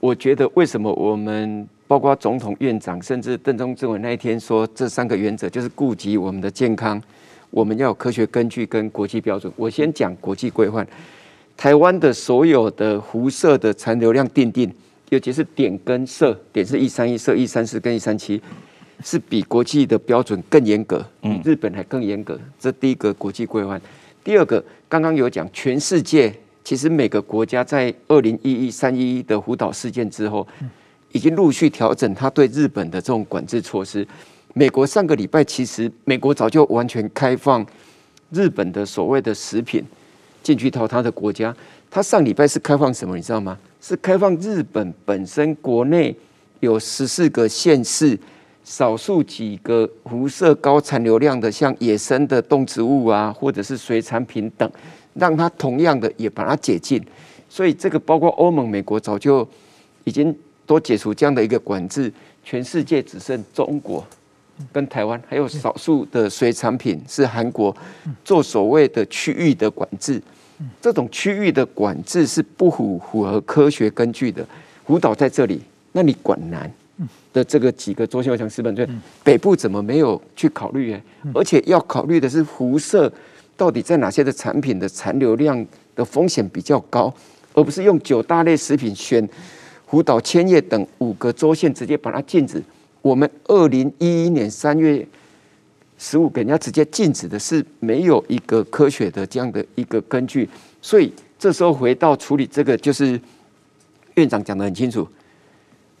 [0.00, 7.00] 我觉得为什么我们包括总统、院长，甚至邓中正那一天说这三个原则就是顾及我们的健康，
[7.50, 9.52] 我们要有科学根据跟国际标准。
[9.54, 10.86] 我先讲国际规范，
[11.56, 14.72] 台湾的所有的辐射的残留量定定，
[15.10, 18.40] 尤其是点跟色，点是一三一，色一三四跟一三七，
[19.02, 22.40] 是比国际的标准更严格，比日本还更严格。
[22.58, 23.80] 这第一个国际规范。
[24.24, 26.34] 第二个，刚刚有讲全世界。
[26.64, 30.46] 其实每个国家在二零一一三一一的福岛事件之后，
[31.12, 34.06] 已经陆续调整他对日本的这种管制措施。
[34.54, 37.64] 美国上个礼拜其实美国早就完全开放
[38.30, 39.84] 日本的所谓的食品
[40.42, 41.54] 进去到他的国家。
[41.90, 43.14] 他上礼拜是开放什么？
[43.14, 43.58] 你知道吗？
[43.80, 46.16] 是开放日本本身国内
[46.60, 48.18] 有十四个县市，
[48.64, 54.68] 少数几个辐射高残留量的，像野生的动植物啊，或者是水产品等。
[55.14, 57.02] 让它同样的也把它解禁，
[57.48, 59.48] 所以这个包括欧盟、美国早就
[60.04, 64.04] 已经都解除这样的一个管制，全世界只剩中国
[64.72, 67.74] 跟台湾，还有少数的水产品是韩国
[68.24, 70.20] 做所谓的区域的管制。
[70.80, 74.46] 这种区域的管制是不符符合科学根据的。
[74.86, 75.60] 福岛在这里，
[75.92, 76.72] 那你管南
[77.32, 78.88] 的这个几个周先强、石板圳，
[79.22, 80.96] 北部怎么没有去考虑？
[81.34, 83.12] 而且要考虑的是辐射。
[83.56, 85.64] 到底在哪些的产品的残留量
[85.94, 87.12] 的风险比较高，
[87.52, 89.28] 而不是用九大类食品选
[89.86, 92.62] 福岛、千叶等五个州县直接把它禁止？
[93.00, 95.06] 我们二零一一年三月
[95.98, 100.48] 十五给人家直接禁止的是没有一个科学的这样的一个根据，
[100.82, 103.20] 所以这时候回到处理这个，就是
[104.14, 105.06] 院长讲得很清楚，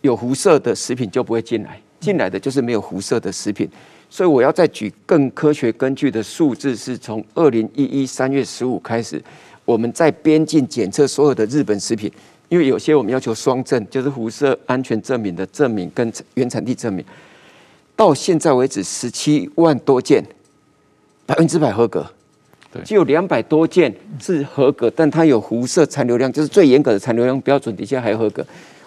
[0.00, 3.68] 有辐射的食品就不会进来，进来的就是没有辐射的食品。
[4.10, 9.20] 所以我要再举更科学根据的数字，是从二零一一三月十五开始，
[9.64, 12.08] 我们在边境检测所有的日本食品，
[12.48, 17.04] 因为有些我们要求双证，就是辐射安全证明的证明跟原产地证明。
[17.96, 20.24] 到现在为止，十七万多件，
[21.26, 22.06] 百分之百合格，
[22.72, 28.46] 对，只有两百多件是合格，但它有辐射残留量，就是最严格的残留量标准底下还合格。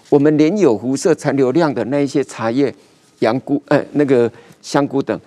[0.09, 2.73] 我们连有辐射残留量的那一些茶叶、
[3.19, 4.31] 洋菇，呃，那个。
[4.67, 5.17] 香菇等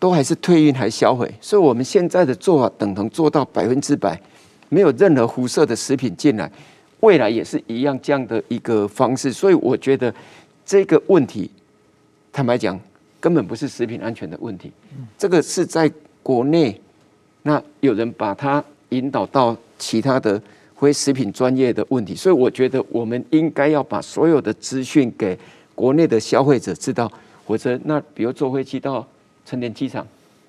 [0.00, 4.20] 都还是退运还销毁，所以我们现在的做法等同做到百分之百，
[4.68, 6.50] 没有任何辐射的食品进来，
[6.98, 9.32] 未来也是一样这样的一个方式。
[9.32, 10.12] 所以我觉得
[10.66, 11.48] 这个问题，
[12.32, 12.78] 坦白讲，
[13.20, 14.72] 根本不是食品安全的问题，
[15.16, 15.88] 这个是在
[16.20, 16.80] 国内，
[17.42, 20.42] 那有人把它引导到其他的
[20.74, 22.16] 非食品专业的问题。
[22.16, 25.38] 所以我觉得我们应该要把所有的资讯给
[25.76, 27.08] 国内的消费者知道。
[27.44, 29.06] 或者那比如坐飞机到
[29.44, 30.06] 成田机场，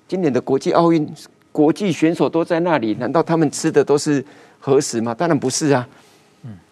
[0.08, 1.08] 今年的国际奥运，
[1.52, 4.24] 国际选手都在那里，难道他们吃的都是
[4.58, 5.14] 核食吗？
[5.14, 5.86] 当然不是啊。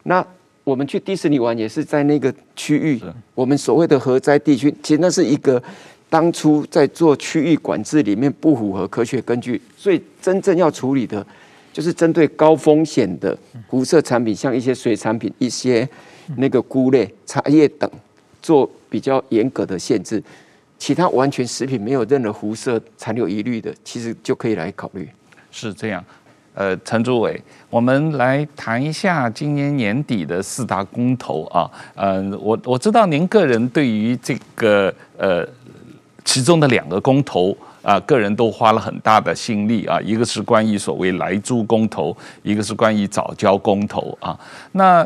[0.05, 0.25] 那
[0.63, 3.01] 我们去迪士尼玩也是在那个区域，
[3.35, 5.63] 我们所谓的核灾地区，其实那是一个
[6.09, 11.27] 当初在做区域管制里面不符合科学根据，所以真正要处理的，
[11.73, 13.37] 就是针对高风险的
[13.69, 15.87] 辐射产品，像一些水产品、一些
[16.37, 17.91] 那个菇类、茶叶等
[18.45, 18.71] 做。
[18.95, 20.23] 比较严格的限制，
[20.79, 25.09] 其他完全食品没有任何辐射残留疑虑的，其实就可以来考虑。
[25.51, 26.05] 是这样，
[26.55, 31.69] 呃，陈主委，我们来谈一下今年年底的四大公投啊。
[31.97, 35.45] 嗯、我我知道您个人对于这个呃
[36.25, 40.01] 其中的两个公投啊、个人都花了很大的心力啊。
[40.01, 44.39] 一个是关于所谓莱猪公投，一个是关于早交公投啊。
[44.71, 45.05] 那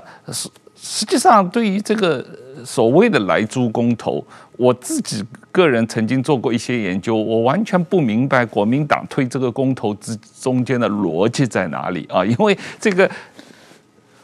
[0.80, 2.24] 实际上对于这个。
[2.64, 4.22] 所谓的来猪公投，
[4.56, 12.22] 我自己个人曾经做过一些研究，我完全不明白国民党推这个公投之中间的逻辑在哪里啊？
[12.26, 13.08] 因为这个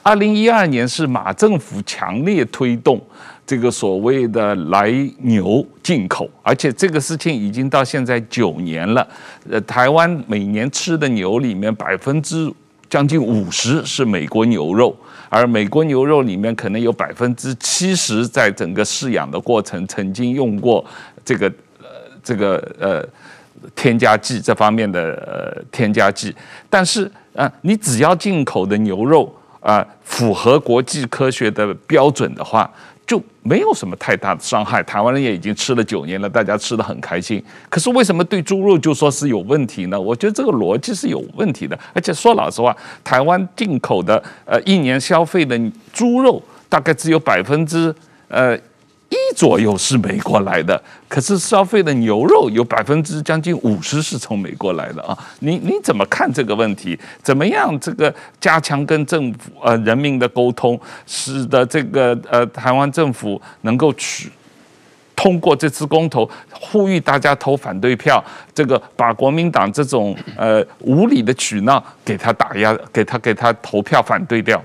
[0.02, 3.00] 二零一二年是马政府强烈推动
[3.46, 4.90] 这个所谓的来
[5.20, 9.08] 牛进口，而且这个事情已经到现在九年了。
[9.48, 12.52] 呃，台湾每年吃的牛里面百分之
[12.88, 14.96] 将近五十是美国牛肉。
[15.30, 20.84] 而美国牛肉里面可能有百分之七十，在整个饲养的过程曾经用过
[21.24, 21.48] 这个
[21.80, 21.86] 呃
[22.22, 23.04] 这个呃
[23.74, 26.32] 添加剂这方面的呃添加剂，
[26.70, 32.70] 但是啊，你只要进口的牛肉啊符合国际科学的标准的话，
[33.06, 34.82] 就没有什么太大的伤害。
[34.82, 37.42] 台湾人也已经吃了九年了，大家吃的很开心。
[37.68, 40.00] 可是为什么对猪肉就说是有问题呢？
[40.00, 41.78] 我觉得这个逻辑是有问题的。
[41.92, 45.58] 而且说老实话，台湾进口的呃一年消费的
[45.92, 47.94] 猪肉大概只有百分之
[48.28, 48.58] 呃。
[49.14, 55.16] 一左右是美国来的，可是消费的牛肉有百分之将近五十是从美国来的啊！
[55.38, 56.98] 你你怎么看这个问题？
[57.22, 64.30] 怎么样这个加强跟政府呃人民的沟通，使得这个呃台湾政府能够去
[65.14, 68.22] 通过这次公投，呼吁大家投反对票，
[68.52, 74.62] 这个把国民党这种呃无理的取闹给他打压，给他给他投票反对掉。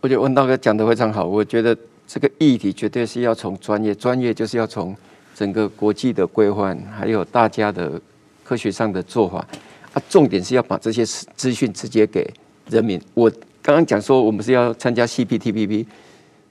[0.00, 1.76] 我觉得温大哥讲得非常好，我觉得。
[2.08, 4.96] 这个议题绝对是要从专业，专业就是要从
[5.34, 8.00] 整个国际的规范，还有大家的
[8.42, 9.46] 科学上的做法。
[9.92, 11.04] 啊，重点是要把这些
[11.36, 12.26] 资讯直接给
[12.70, 12.98] 人民。
[13.12, 13.30] 我
[13.62, 15.84] 刚刚讲说，我们是要参加 CPTPP，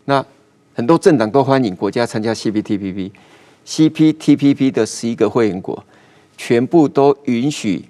[0.06, 0.24] 那
[0.76, 3.12] 很多政党都欢迎国家参加 CPTPP。
[3.66, 5.84] CPTPP 的十一个会员国，
[6.38, 7.84] 全部都允许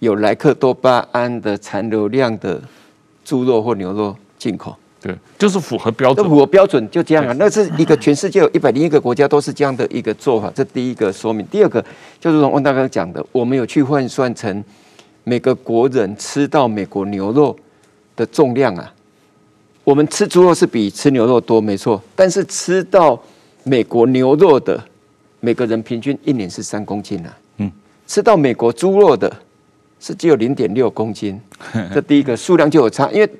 [0.00, 2.60] 有莱克多巴胺的残留量的
[3.24, 4.76] 猪肉或牛肉进口。
[5.02, 7.34] 对，就是符合标准，都符合标准，就这样啊。
[7.38, 11.46] 那是一个全世界有一百零一个国家都是这样的一个做法，这第一个说明。
[11.46, 11.82] 第二个
[12.20, 14.62] 就是从温大哥讲的，我们有去换算成
[15.24, 17.56] 每个国人吃到美国牛肉
[18.14, 18.92] 的重量啊。
[19.84, 22.02] 我们吃猪肉是比吃牛肉多，没错。
[22.14, 23.18] 但是吃到
[23.64, 24.78] 美国牛肉的
[25.40, 27.38] 每个人平均一年是三公斤啊。
[27.56, 27.72] 嗯，
[28.06, 29.34] 吃到美国猪肉的
[29.98, 31.40] 是只有零点六公斤，
[31.94, 33.30] 这第一个数量就有差，因为。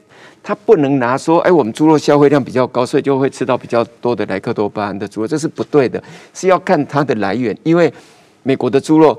[0.42, 7.56] 他不能拿说，哎，我们猪肉消费量比较高，所以就会吃到比较多的莱克多巴胺的猪肉，这是不对的，是要看它的来源。
[7.62, 7.92] 因为
[8.42, 9.18] 美国的猪肉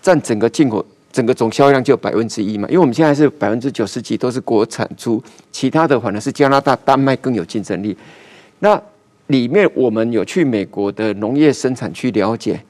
[0.00, 7.96] 占整个进口整个总销量就百分之一嘛，因为我们现在是百分之九十几都是国产猪，其他的反而是加拿大、丹麦更有竞争力。
[8.60, 8.80] 那
[9.26, 12.60] 里面我们有去美国的农业生产区了解。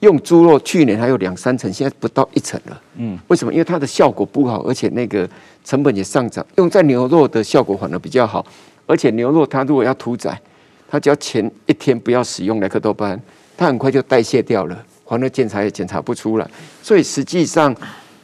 [0.00, 2.82] 用猪肉去年还有两三成，现在不到一成了。
[2.96, 3.52] 嗯，为什么？
[3.52, 5.28] 因为它的效果不好，而且那个
[5.64, 6.44] 成本也上涨。
[6.56, 8.44] 用在牛肉的效果反而比较好，
[8.86, 10.40] 而且牛肉它如果要屠宰，
[10.88, 13.20] 它只要前一天不要使用莱克多巴胺，
[13.56, 16.50] 它很快就代谢掉了，反而检查也检查不出来。
[16.82, 17.74] 所以实际上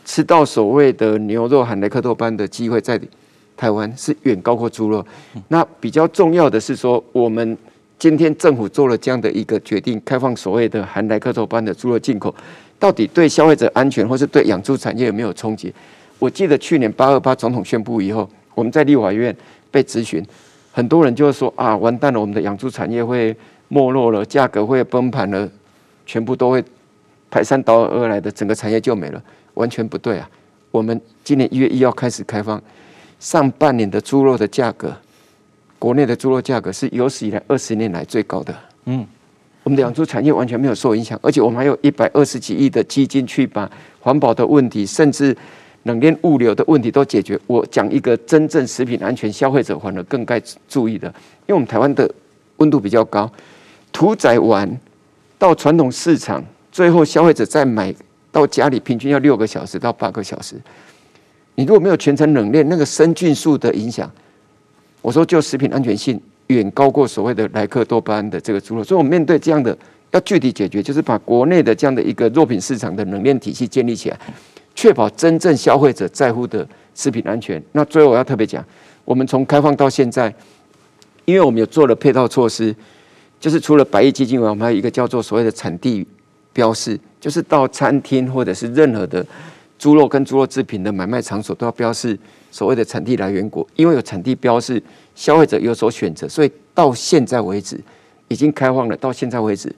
[0.04, 2.98] 吃到所谓的牛肉含莱克多巴胺的机会，在
[3.54, 5.04] 台湾是远高过猪肉。
[5.48, 7.56] 那比较重要的是说我们。
[7.98, 12.34] 今天政府做了这样的一个决定，开放所谓的含莱克多巴的猪肉进口，
[12.78, 15.72] 到底对消费者安全或是对养猪产业有没有冲击？
[16.18, 19.34] 我记得去年八二八总统宣布以后，我们在立法院
[19.70, 20.24] 被质询，
[20.72, 23.34] 很多人就说啊，完蛋了，我们的养猪产业会
[23.68, 25.48] 没落了，价格会崩盘了，
[26.04, 26.62] 全部都会
[27.30, 29.22] 排山倒海而来的，整个产业就没了。
[29.54, 30.28] 完全不对啊！
[30.70, 32.62] 我们今年一月一号开始开放，
[33.18, 34.94] 上半年的猪肉的价格。
[35.78, 38.54] 国内的猪肉价格是有史以来二十年来最高的。
[38.86, 39.06] 嗯，
[39.62, 45.36] 我们的养猪产业完全没有受影响，而且我们还有一百二十几亿的基金去把环保的问题，甚至
[45.82, 47.38] 冷链物流的问题都解决。
[47.46, 52.08] 我讲一个真正食品安全，消费者反而更该注意的，因为我们台湾的
[52.56, 53.30] 温度比较高，
[53.92, 54.68] 屠宰完
[55.38, 57.94] 到传统市场，最后消费者再买
[58.32, 60.56] 到家里，平均要六个小时到八个小时。
[61.54, 64.10] 你如果没有全程冷链，那个生菌素的影响。
[65.06, 69.78] 我说，就食品安全性远高过所谓的莱克多巴胺的这个猪肉，所以我们面对这样的
[70.10, 74.18] 要具体解决，就是把国内的这样的一个肉品市场的冷链体系建立起来，
[74.74, 77.62] 确保真正消费者在乎的食品安全。
[77.70, 78.64] 那最后我要特别讲，
[79.04, 80.34] 我们从开放到现在，
[81.24, 82.74] 因为我们有做了配套措施，
[83.38, 86.04] 就是除了百亿基金外，我们还有一个叫做所谓的产地
[86.52, 89.24] 标示，就是到餐厅或者是任何的
[89.78, 92.18] 猪肉跟猪肉制品的买卖场所都要标示。
[92.50, 94.82] 所谓的产地来源国，因为有产地标示，
[95.14, 97.78] 消费者有所选择，所以到现在为止
[98.28, 98.96] 已经开放了。
[98.96, 99.70] 到现在为止，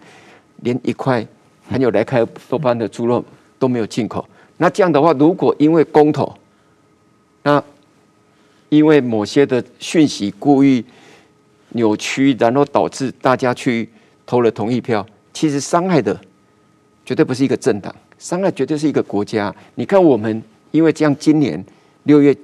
[0.62, 1.26] 连一块
[1.68, 3.24] 含有莱克多巴胺的猪肉
[3.58, 4.24] 都没有进口。
[4.58, 6.32] 那这样的话，如果因为公投，
[7.42, 7.62] 那
[8.68, 10.84] 因为某些的讯息故意
[11.70, 13.88] 扭曲，然后导致大家去
[14.24, 16.18] 投了同意票，其实伤害的
[17.04, 19.52] 绝对不是一个政党，伤害绝对是一个国家。
[19.74, 21.64] 你看，我们因为这样，今年
[22.04, 22.36] 六月。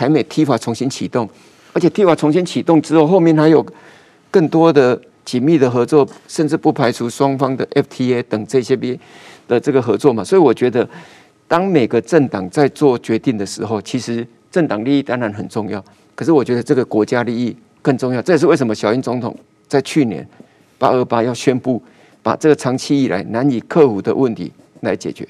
[0.00, 1.28] 台美 T 法重新启动，
[1.74, 3.64] 而且 T 法重新启动之后，后面还有
[4.30, 8.98] 更多的紧密的合作，甚至不排除双方的 FTA 等这些边
[9.46, 10.24] 的这个合作嘛。
[10.24, 10.88] 所以我觉得，
[11.46, 18.22] 当每个政党在做决定的时候，其实政党利益当然很重要，可是我觉得这个国家利益更重要。
[18.22, 19.36] 这也是为什么小英总统
[19.68, 20.26] 在去年
[20.78, 21.82] 八二八要宣布
[22.22, 24.50] 把这个长期以来难以克服的问题
[24.80, 25.28] 来解决。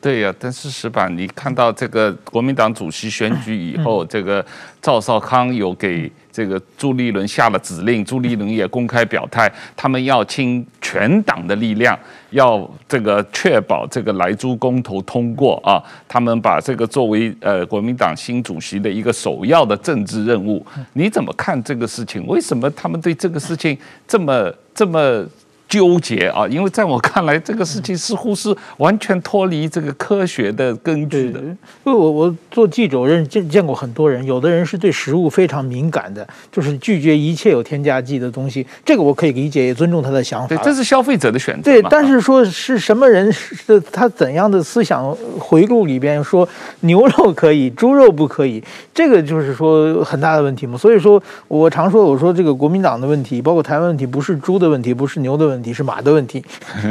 [0.00, 4.44] 对呀、啊，但是矢板，你看到这个国民党主席选举以后，这个
[4.80, 11.98] 赵少康有给这个朱立伦下了指令，朱立伦也公开表态，他们要倾全党的力量，
[12.30, 22.24] 要这个确保这个莱猪公投通过啊，他们把这个作为呃国民党新主席的一个首要的政治任务，你怎么看这个事情？
[22.26, 23.76] 为什么他们对这个事情
[24.06, 25.26] 这么这么？
[25.68, 31.40] 纠结啊，因为在我看来，这个事情似乎是完全脱离这个科学的根据的。
[31.40, 38.64] 因为我我做记者，我认见见过很多人，有的人是对食物非常敏感的，就是拒绝一切有添加剂的东西。
[38.84, 40.48] 这个我可以理解，也尊重他的想法。
[40.48, 41.62] 对，这是消费者的选择。
[41.62, 45.10] 对，但是说是什么人是他怎样的思想
[45.40, 46.48] 回路里边说
[46.80, 48.62] 牛肉可以，猪肉不可以，
[48.94, 50.78] 这个就是说很大的问题嘛。
[50.78, 55.55] 所以说我常说，我说这个国民党的问题，包括台湾问题，不是猪的问题，不是牛的问题。
[55.56, 56.44] 问题是马的问题，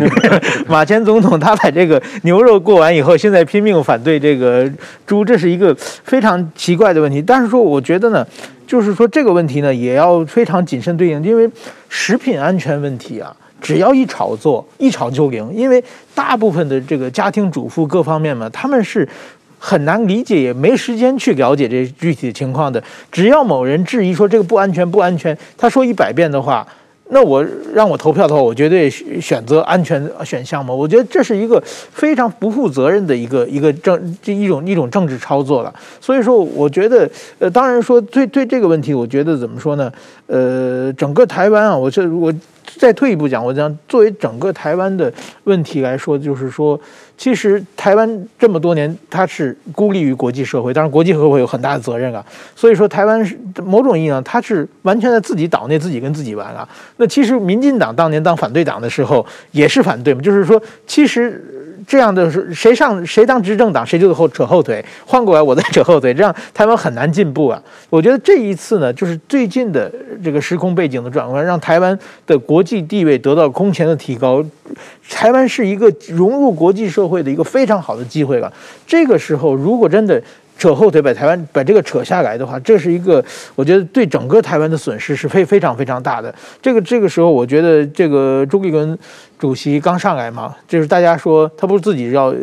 [0.68, 4.68] 马前总统他把这个牛肉过完以后，现在拼命反对这个
[5.06, 7.22] 猪，这是一个非常奇怪的问题。
[7.22, 8.26] 但是说，我觉得呢，
[8.66, 11.48] 就是说这个问题呢，也要非常谨慎对应，因为
[11.90, 15.48] 食品安全问题啊，只要一炒作，一炒就灵。
[15.54, 15.82] 因为
[16.16, 19.08] 大部分的这个家庭主妇各方面嘛，他们是
[19.60, 22.84] 很难理解，也没时间去了解这具体情况的。
[23.12, 26.68] 只要某人质疑说这个不安全，不安全，他说一百遍的话。
[27.10, 30.74] 那我让我投票的话，我绝对选择安全选项嘛。
[30.74, 35.74] 我觉得这是一个非常不负责任的一个一个政这一种一种政治操作了。
[36.02, 39.92] 所以说，我觉得呃，当然说对对这个问题，我觉得怎么说呢？
[40.28, 42.34] 呃，整个台湾啊，我这我
[42.78, 46.80] 再退一步讲，我讲作为整个台湾的问题来说，就是说。
[47.18, 52.24] 其实台湾这么多年，它是孤立于国际社会，当然国际社会有很大的责任啊。
[52.56, 56.68] 所以说，台湾是某种意义上，它是完全在自己岛内自己跟自己玩啊。
[56.98, 61.52] 那其实民进党当年当反对党的时候也是反对嘛，就是说，其实。
[61.88, 67.62] 这样的是谁上谁当执政党，谁就后扯后腿，换过来我再扯后腿，这样台湾很难进步啊。
[67.90, 69.92] 我觉得这一次呢，就是最近的
[70.24, 74.44] 这个时空背景的转换，让台湾的国际地位得到空前的提高。
[75.10, 78.52] 台湾是一个融入国际社会的一个非常好的机会了。
[78.88, 80.22] 这个时候，如果真的。
[80.58, 83.24] 扯后腿把台湾把这个扯下来的话，这是一个
[83.56, 86.34] 我觉得对整个台湾的损失是非非常非常大的。
[86.62, 88.98] 这个这个时候，我觉得这个朱立伦
[89.38, 92.34] 主席刚上来嘛，就是大家说他不是自己要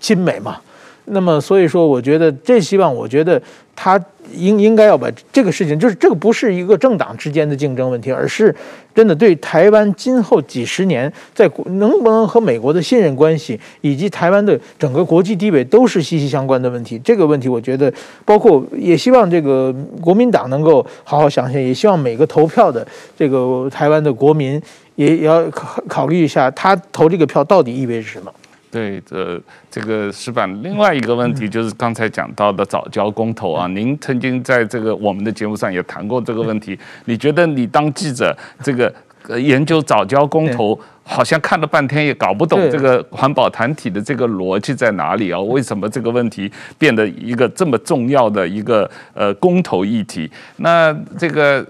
[0.00, 0.58] 亲美嘛，
[1.06, 3.40] 那么所以说，我觉得这希望，我觉得
[3.74, 4.00] 他。
[4.34, 8.54] 应应该要把这个事情，就是这个不是一个政党之间的竞争问题，而是
[8.94, 16.98] 真的对台湾今后几十年在能不能和美国的信任关系，以及台湾的整个国际地位都是息息相关的问题。
[16.98, 17.92] 这个问题，我觉得
[18.24, 24.60] 包括也希望这个国民党能够好好想想，也希望每个投票的这个台湾的国民
[24.94, 28.32] 也也要考考虑一下，他投这个票到底意味着什么。
[28.76, 36.78] 对，这这个石板，另外一个问题就是刚才讲到的早教公投啊，您曾经在这个我们的节目上也谈过这个问题。
[37.06, 38.92] 你觉得你当记者，这个
[39.40, 45.40] 研究早教公投，好像看了半天也搞不懂这个环保团体的这个逻辑在哪里啊？
[45.40, 50.30] 为什么这个问题变得一个这么重要的一个呃公投议题？
[50.58, 51.66] 那这个。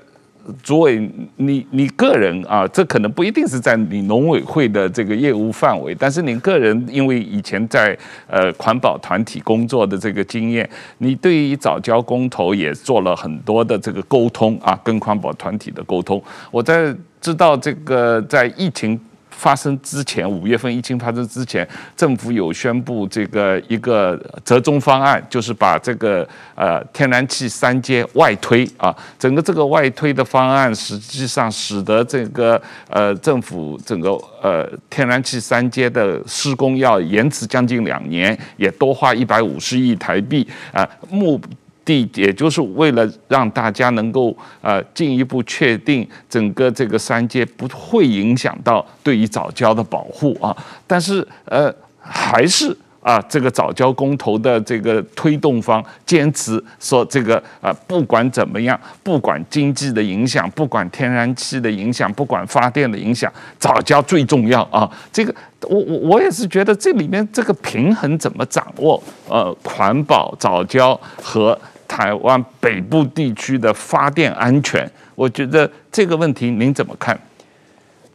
[0.63, 7.97] 主委，你你个人啊，这可能不一定是在你农委会的这个业务范围，但是您个人因为以前在
[8.29, 10.69] 呃环保团体工作的这个经验，
[10.99, 16.23] 你对于早教公投也做了很多的这个沟通啊，跟环保团体的沟通。
[16.51, 19.01] 我在知道这个在疫情。
[19.37, 34.11] 发生之前，五月份疫情发生之前，政府有宣布这个一个折中方案，就是把这个呃天然气三阶外推啊，整个这个外推的方案，实际上使得这个呃政府整个
[34.43, 41.39] 呃天然气三阶的施工要延迟将近两年，也多花一百五十亿台币啊目。
[41.87, 50.55] 地，也就是为了让大家能够呃进一步确定整个这个三接不会影响到对于藻礁的保护啊，
[50.87, 64.91] 但是呃还是啊这个藻礁公投的这个推动方坚持说这个啊不管怎么样，不管经济的影响，不管天然气的影响，不管发电的影响，早教最重要啊。
[65.13, 65.33] 这个
[65.63, 69.01] 我我我也是觉得这里面这个平衡怎么掌握？
[69.29, 71.57] 呃，环保早教和
[71.89, 77.19] 台湾北部地区的发电安全，我觉得这个问题您怎么看？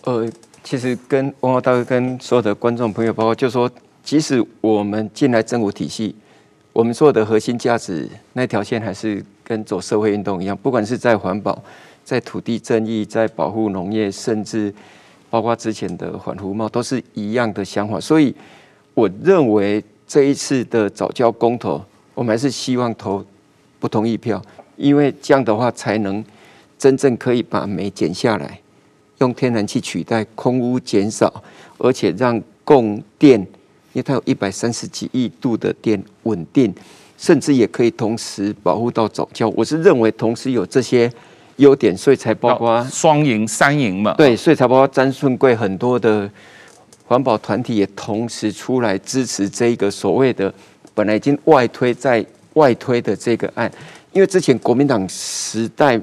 [0.03, 0.29] 呃，
[0.63, 3.69] 其实跟文华大哥跟所有的观众朋友包括，就说
[4.03, 6.15] 即使我们进来政府体系，
[6.73, 11.61] 我们所有的核心价值那条线还是跟走社会运动一样，不管是在环保、
[12.03, 14.73] 在土地正义、在保护农业，甚至
[15.29, 17.99] 包括之前的反服贸，都是一样的想法。
[17.99, 18.35] 所以
[18.93, 19.83] 我认为。
[20.11, 21.81] 这一次的早教公投，
[22.13, 23.25] 我们还是希望投
[23.81, 24.41] 不同意票，
[24.77, 26.23] 因为这样的话才能
[26.79, 28.61] 真正可以把煤减下来，
[29.17, 31.43] 用天然气取代，空污减少，
[31.79, 36.73] 而且让供电，因为它有一百三十几亿度的电稳定，
[37.17, 39.49] 甚至也可以同时保护到早教。
[39.49, 41.11] 我是认为同时有这些
[41.57, 44.13] 优点，所以才包括双赢、三赢嘛。
[44.13, 46.29] 对，所以才包括詹顺贵很多的。
[47.07, 50.53] 环保团体也同时出来支持这一个所谓的
[50.93, 53.71] 本来已经外推在外推的这个案，
[54.13, 55.99] 因为之前国民党时代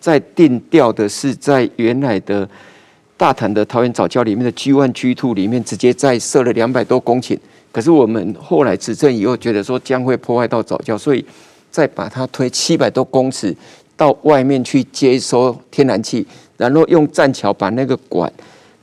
[0.00, 2.48] 在定调的是在原来的
[3.16, 7.38] 大潭的桃园早教里面的 G one G two 里面直接再设了两百多公顷，
[7.72, 11.24] 可是我们后来执政以后觉得说将会破坏到早教，所以
[11.70, 13.56] 再把它推七百多公尺
[13.96, 16.26] 到外面去接收天然气，
[16.56, 18.32] 然后用栈桥把那个管。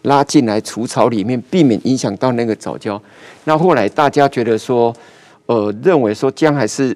[0.04, 3.02] 拉进来除草里面，避免影响到那个早教。
[3.46, 4.94] 那后来大家觉得说，
[5.46, 6.96] 呃，认为说江还是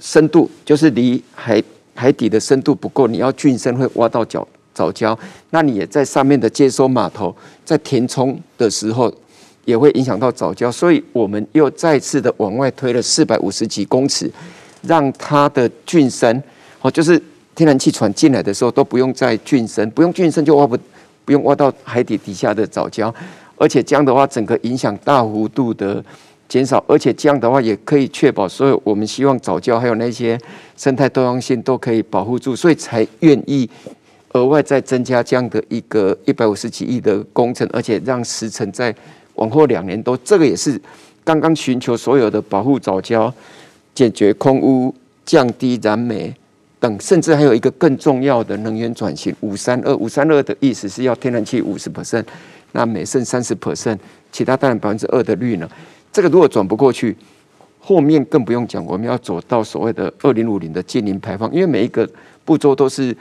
[0.00, 1.62] 深度，就是离海
[1.94, 5.16] 海底的深度不够，你要浚深会挖到藻藻礁。
[5.50, 9.12] 那你也在上面的接收码头，在填充的时候
[9.64, 14.30] 也会影响到藻礁，所以我们又再次的往外推了四百五十几公尺，
[14.82, 16.42] 让它的浚深
[16.80, 17.20] 哦，就是
[17.54, 20.78] 天然气船进来的时候都不用再浚深，不用浚深就挖不。
[21.24, 23.14] 不用挖到海底底下的藻礁，
[23.54, 26.04] 而且这样的话，整个影响大幅度的
[26.52, 30.38] 减少，而且这样的话也可以确保所有我们希望藻礁还有那些
[30.76, 33.66] 生态多样性都可以保护住，所以才愿意
[34.34, 38.94] 额外再增加这样的一个一百五十几亿的工程，而且让时程在
[39.36, 40.78] 往后两年都，这个也是
[41.24, 43.32] 刚刚寻求所有的保护藻礁、
[43.94, 44.94] 解决空污、
[45.24, 46.34] 降低燃煤。
[46.78, 52.24] 等，甚至还有一个更重要的能源转型，五三二五三二的意思是要天然气五十 percent，
[52.72, 53.96] 那煤剩三十 percent，
[54.30, 55.66] 其他当然百分之二的绿能。
[56.12, 57.16] 这个如果转不过去，
[57.80, 62.08] 后面更不用讲，我们要走到所谓的二零五零的净零排放，因为每一个
[62.44, 63.16] 步骤都是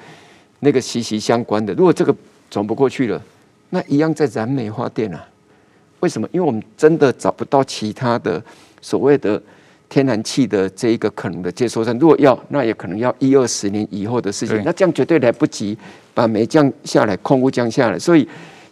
[0.59, 1.73] 那个息息相关的。
[1.73, 2.15] 如果这个
[2.49, 3.21] 转不过去了，
[3.69, 5.25] 那一样在燃煤发电啊？
[6.01, 6.27] 为什么？
[6.31, 8.43] 因为我们真的找不到其他的
[8.81, 9.41] 所谓的。
[9.91, 14.55] 天然气的这一个可能的接收站，如果要，那也可能要一二十年以后的事情。
[14.63, 15.77] 那这样绝对来不及
[16.13, 18.25] 把煤降下来，空污降下来，所以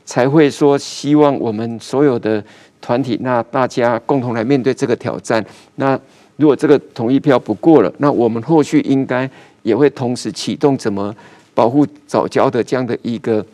[0.05, 2.41] 才会说希望我们所有的
[2.81, 5.43] 团体，那大家共同来面对这个挑战。
[5.75, 5.99] 那
[6.37, 9.29] 如果这个同意票不过了，那我们后续应该
[9.63, 11.13] 也会同时启动怎么
[11.53, 13.45] 保护早教的这样的一个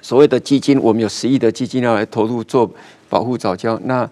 [0.00, 0.80] 所谓的基金。
[0.80, 2.70] 我们有十亿的基金要来投入做
[3.08, 3.78] 保护早教。
[3.84, 4.08] 那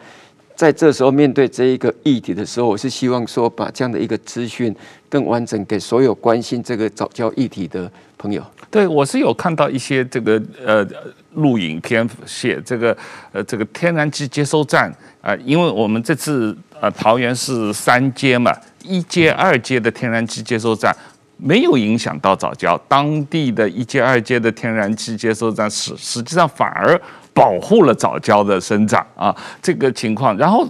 [0.54, 4.74] 在这时候面对这一个议题的时候，我是希望说把这样的一个资讯
[5.08, 8.44] 更完整给所有关心这个早教议题的朋友。
[8.70, 10.86] 对，我是有看到一些这个呃
[11.34, 12.96] 录影片写这个
[13.32, 18.52] 呃这个天然气接收站啊、因为我们这次呃桃园是三阶嘛，
[18.82, 20.94] 一阶二阶的天然气接收站
[21.36, 27.00] 没有影响到藻礁，当地的一阶二阶的天然气接收站实实际上反而。
[27.34, 30.36] 保护了藻礁的生长啊，这个情况。
[30.36, 30.68] 然后，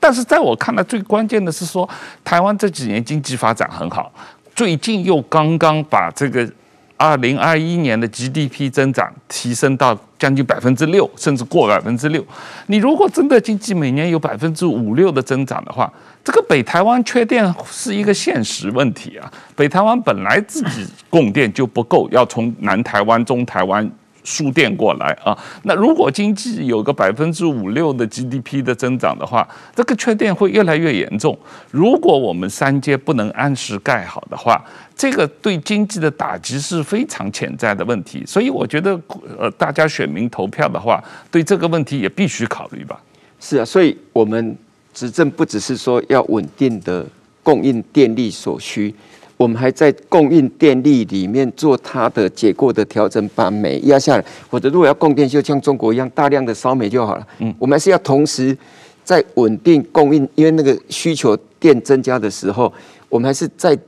[0.00, 1.86] 但是在我看来，最关键的是说，
[2.24, 4.10] 台湾这几年经济发展很好，
[4.54, 6.50] 最近又刚刚把这个
[6.98, 12.22] 二零二一年的 GDP 增长提升到将近百分之六，甚至过百分之六。
[12.66, 15.90] 你如果真的经济每年有百分之五六的增长的话，
[16.22, 19.32] 这个北台湾缺电是一个现实问题啊。
[19.56, 23.90] 北台湾本来自己供电就不够，要从南台湾、中台湾。
[24.24, 31.38] 输电过来啊，那如果经济有个百分之五六的 GDP 的增长的话，这个缺电会越来越严重。
[31.70, 34.62] 如果我们三阶不能按时盖好的话，
[34.98, 38.24] 这个对经济的打击是非常潜在的问题。
[38.26, 39.00] 所以我觉得，
[39.38, 43.00] 呃，大家选民投票的话，对这个问题也必须考虑吧。
[43.38, 44.58] 是啊，所以我们
[44.92, 47.06] 执政不只是说要稳定的
[47.44, 48.92] 供应电力所需。
[49.36, 54.24] 我们还在供应电力里面做它的结构的调整，把煤压下来。
[54.50, 57.24] 或者如果要供电，就像中国一样大量的烧煤就好了。
[57.38, 58.58] 嗯，我们还是要同时
[59.04, 62.72] 在稳定供应，因为那个需求电增加的时候，
[63.08, 63.78] 我们还是在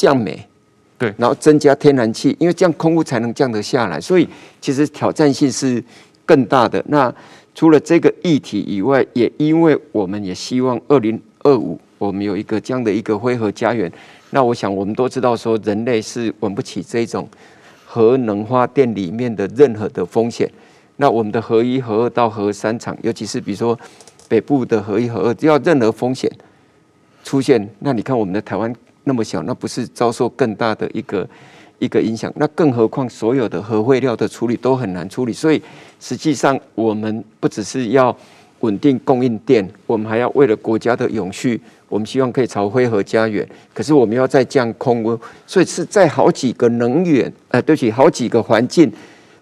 [0.00, 0.42] 降煤，
[0.96, 4.00] 对，然后增加天然气，因为这样空污才能降得下来。
[4.00, 4.26] 所以
[4.62, 5.82] 其实挑战性是
[6.24, 6.82] 更大的。
[6.88, 7.14] 那
[7.54, 13.92] 除了这个议题以外，也因为我们也希望二零二五我们有一个这样的一个辉和家园。
[14.30, 17.28] 那我想，我们都知道说，人类是玩不起这种
[17.84, 20.50] 核能发电里面的任何的风险。
[20.96, 23.78] 那我们的核一、核二到核三厂，尤其是比如说
[24.28, 26.30] 北部的核一、核二，只要任何风险
[27.22, 28.74] 出现，那你看我们的台湾
[29.04, 31.28] 那么小，那不是遭受更大的一个
[31.78, 32.32] 一个影响？
[32.36, 35.32] 那更何况所有的核废料的处理都很难处理。
[35.32, 35.60] 所以
[35.98, 38.14] 实际上，我们不只是要
[38.60, 43.48] 稳定供应电，我们还要为了国家的永续，我们希望可以朝非核家园。
[43.72, 48.92] 可是我们要再降空温，所以是在好几个能源，呃，对不起，好几个环境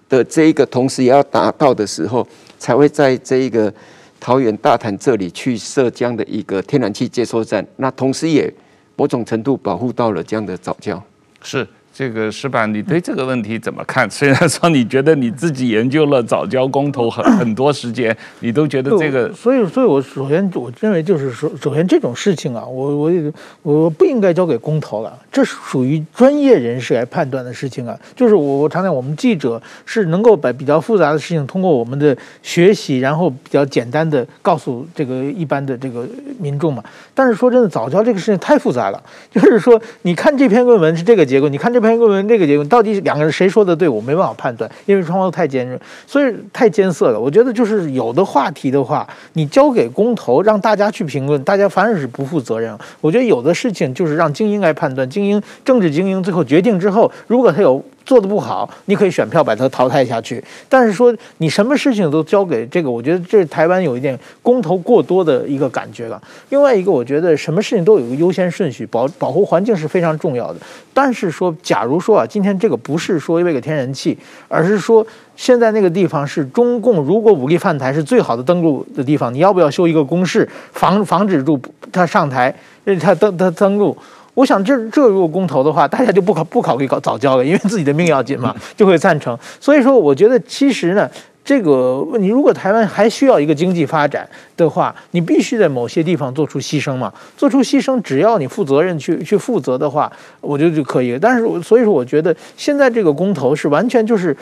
[0.08, 2.26] 的这一个同时也要达到的时候，
[2.60, 3.72] 才会在这一个
[4.20, 7.66] 桃园大潭这里去设这样的一个天然气接收站。
[7.76, 8.52] 那同时也
[8.98, 11.02] 某种程度保护到了这样的早教。
[11.42, 11.66] 是。
[11.90, 14.08] 这个石板，你对这个问题怎么看？
[14.08, 23.32] 虽然说你觉得你自己研究了早教公投很很多时间，你都觉得这个，所以，所以我首先我认为就是说，首先这种事情啊，我我
[23.62, 27.94] 我不应该交给公投了，这是属于专业人士来判断的事情啊。
[28.16, 36.06] 就是我我常常我们记者是能够把比较复杂的事情通过我们的学习，然后比较简单的告诉这个一般的这个
[36.38, 36.82] 民众嘛。
[37.12, 41.98] 但是说真的，早教这个事情太复杂了， 就是说，你看这篇论文是这个结果，你看这篇。
[41.98, 43.88] 论文这个结论到底两个人谁说的对？
[43.88, 45.76] 我没办法判断，因为双方都太尖锐，
[46.06, 47.18] 所以太艰涩了。
[47.18, 52.72] 我觉得就是有的话题的话，你交给公投让大家去评论，大家反而是不负责任。
[53.00, 57.84] 我觉得有的事情就是让精英来判断，精英政治精英最后决定之后，如果他有。
[58.08, 60.42] 做得不好，你可以选票把他淘汰下去。
[60.66, 66.18] 但是说你什么事情都交给这个，我觉得这是台湾有一点公投过多的一个感觉了。
[66.48, 70.60] 另外一个，我觉得什么事情都有一个优先顺序，保保护环境是非常重要的。
[70.94, 74.16] 但是说，假如说啊，今天这个不是说为个天然气，
[74.48, 75.06] 而是说
[75.36, 81.60] 现在那个地方是中共如果武力犯台是最好的登陆的地方，你要不要修一个工事防防止住
[81.92, 82.54] 他上台，
[82.98, 83.94] 他登他登陆？
[84.38, 89.36] 我想这这如果公投的话，大家就不考不考虑搞藻礁了，因为自己的命要紧嘛，就会赞成。
[89.58, 91.10] 所以说，我觉得其实呢，
[91.44, 97.12] 这个问题如果台湾还需要一个经济发展的话，你必须在某些地方做出牺牲嘛。
[97.36, 100.08] 做出牺牲，只要你负责任去去负责的话，
[100.40, 101.18] 我觉得就可以。
[101.20, 104.36] 但是，所以说，我觉得现在这个公投是完全就是，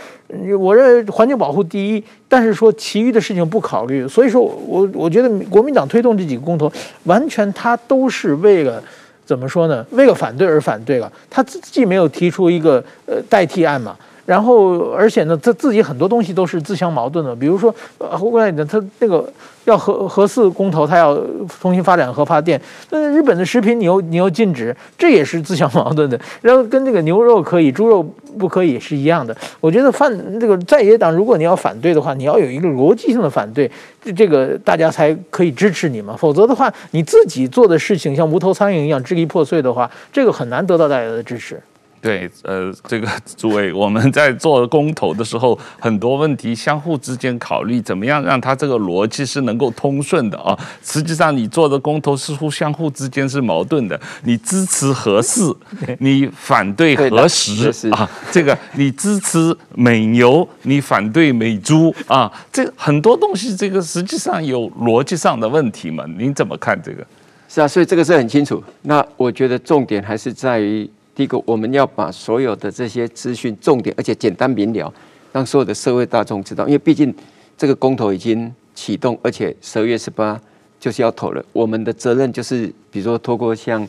[0.60, 4.06] 我认为环境保护第一，但是说其余的事情不考虑。
[4.06, 6.70] 所以说我我觉得国民党推动这几个公投，
[7.04, 8.82] 完全它都是为了。
[9.26, 9.84] 怎么说呢？
[9.90, 13.94] 为了反对而反对了，他自己没有提出一个呃代替案嘛。
[14.26, 17.34] 然后，而且呢，他自己很多东西都是自相矛盾的。
[17.34, 19.24] 比如说，呃，后来，他那个
[19.64, 21.16] 要核核四公投，他要
[21.60, 22.60] 重新发展核发电。
[22.90, 26.20] 那日本的食品你又你又禁止，这也是自相矛盾的。
[26.42, 28.02] 然后跟这个牛肉可以，猪肉
[28.36, 29.34] 不可以是一样的。
[29.60, 33.70] 我觉得反这个在野党，如果你要反对的话，你要有一个逻辑性的反对，
[34.16, 36.16] 这个大家才可以支持你嘛。
[36.18, 41.62] 否则的话，你自己做的事情像无头苍蝇一样支离破碎的话，这个很难得到大家的支持。
[42.06, 50.56] 对，呃，这个 诸位，我们在做公投的时候，很多问题相互之间考虑，怎么样让它这个逻辑是能够通顺的啊？
[50.84, 54.00] 实际上，你做的公投似乎相互之间是矛盾的。
[54.22, 55.52] 你支持核四，
[55.98, 58.08] 你反对核食啊？
[58.30, 62.32] 这个你支持美牛，你反对美猪啊？
[62.52, 66.04] 这很多东西，这个实际上有逻辑上的问题嘛？
[66.16, 67.04] 您怎么看这个？
[67.48, 68.62] 是啊，所以这个是很清楚。
[68.82, 70.88] 那我觉得重点还是在于。
[71.16, 74.92] 第一个，我们要把所有的这些资讯重点，而且简单明了，
[75.32, 76.66] 让所有的社会大众知道。
[76.66, 77.12] 因为毕竟
[77.56, 80.38] 这个公投已经启动，而且十二月十八
[80.78, 81.42] 就是要投了。
[81.54, 83.88] 我们的责任就是，比如说透过像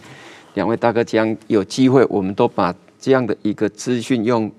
[0.54, 4.50] 两位大哥这样有机会，我们都把这样的一个资讯用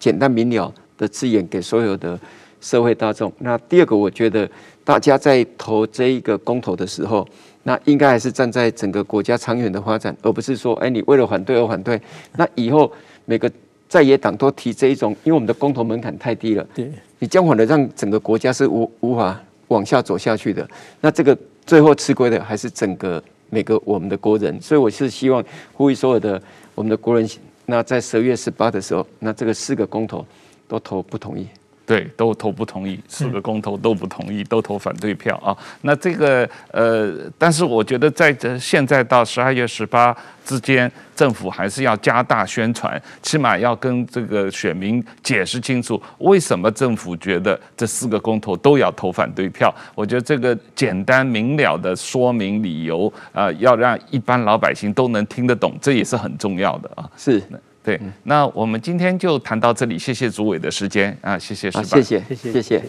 [0.00, 2.18] 简单明了的字眼给所有的
[2.60, 3.32] 社会大众。
[3.38, 4.50] 那第二个，我觉得
[4.82, 7.24] 大家在投这一个公投的时候。
[7.66, 12.00] 那应该还是站在整个国家长远的发展，而不是说，哎，你为了反对而反对。
[12.36, 12.90] 那以后
[13.24, 13.50] 每个
[13.88, 16.88] 在野党都提这一种，因为我们的公投门槛太低了，对，
[17.18, 20.68] 你将反的让整个国家是无无法往下走下去的。
[21.00, 21.36] 那这个
[21.66, 24.62] 最后吃亏的还是整个每个我们的国人。
[24.62, 26.40] 所以我是希望呼吁所有的
[26.76, 27.28] 我们的国人，
[27.64, 30.24] 那在十月十八的时候，那这个四个公投
[30.68, 31.48] 都投不同意。
[31.86, 35.56] 对，都投不同意，四个公投都不同意，都投反对票啊。
[35.82, 40.14] 那这个呃，但是我觉得在这现在到十二月十八
[40.44, 49.72] 之间，政府还是要加大宣传，起码要跟这个选民解释清楚，为什么政府觉得这四个公投都要投反对票。
[49.94, 57.08] 我觉得这个简单明了的说明理由啊，呃，要让一般老百姓都能听得懂，这也是很重要的啊。
[57.16, 57.40] 是。
[57.86, 62.82] 对，那我们今天就谈到这里，谢谢主委的时间啊，谢谢石板，谢谢，谢谢，谢谢。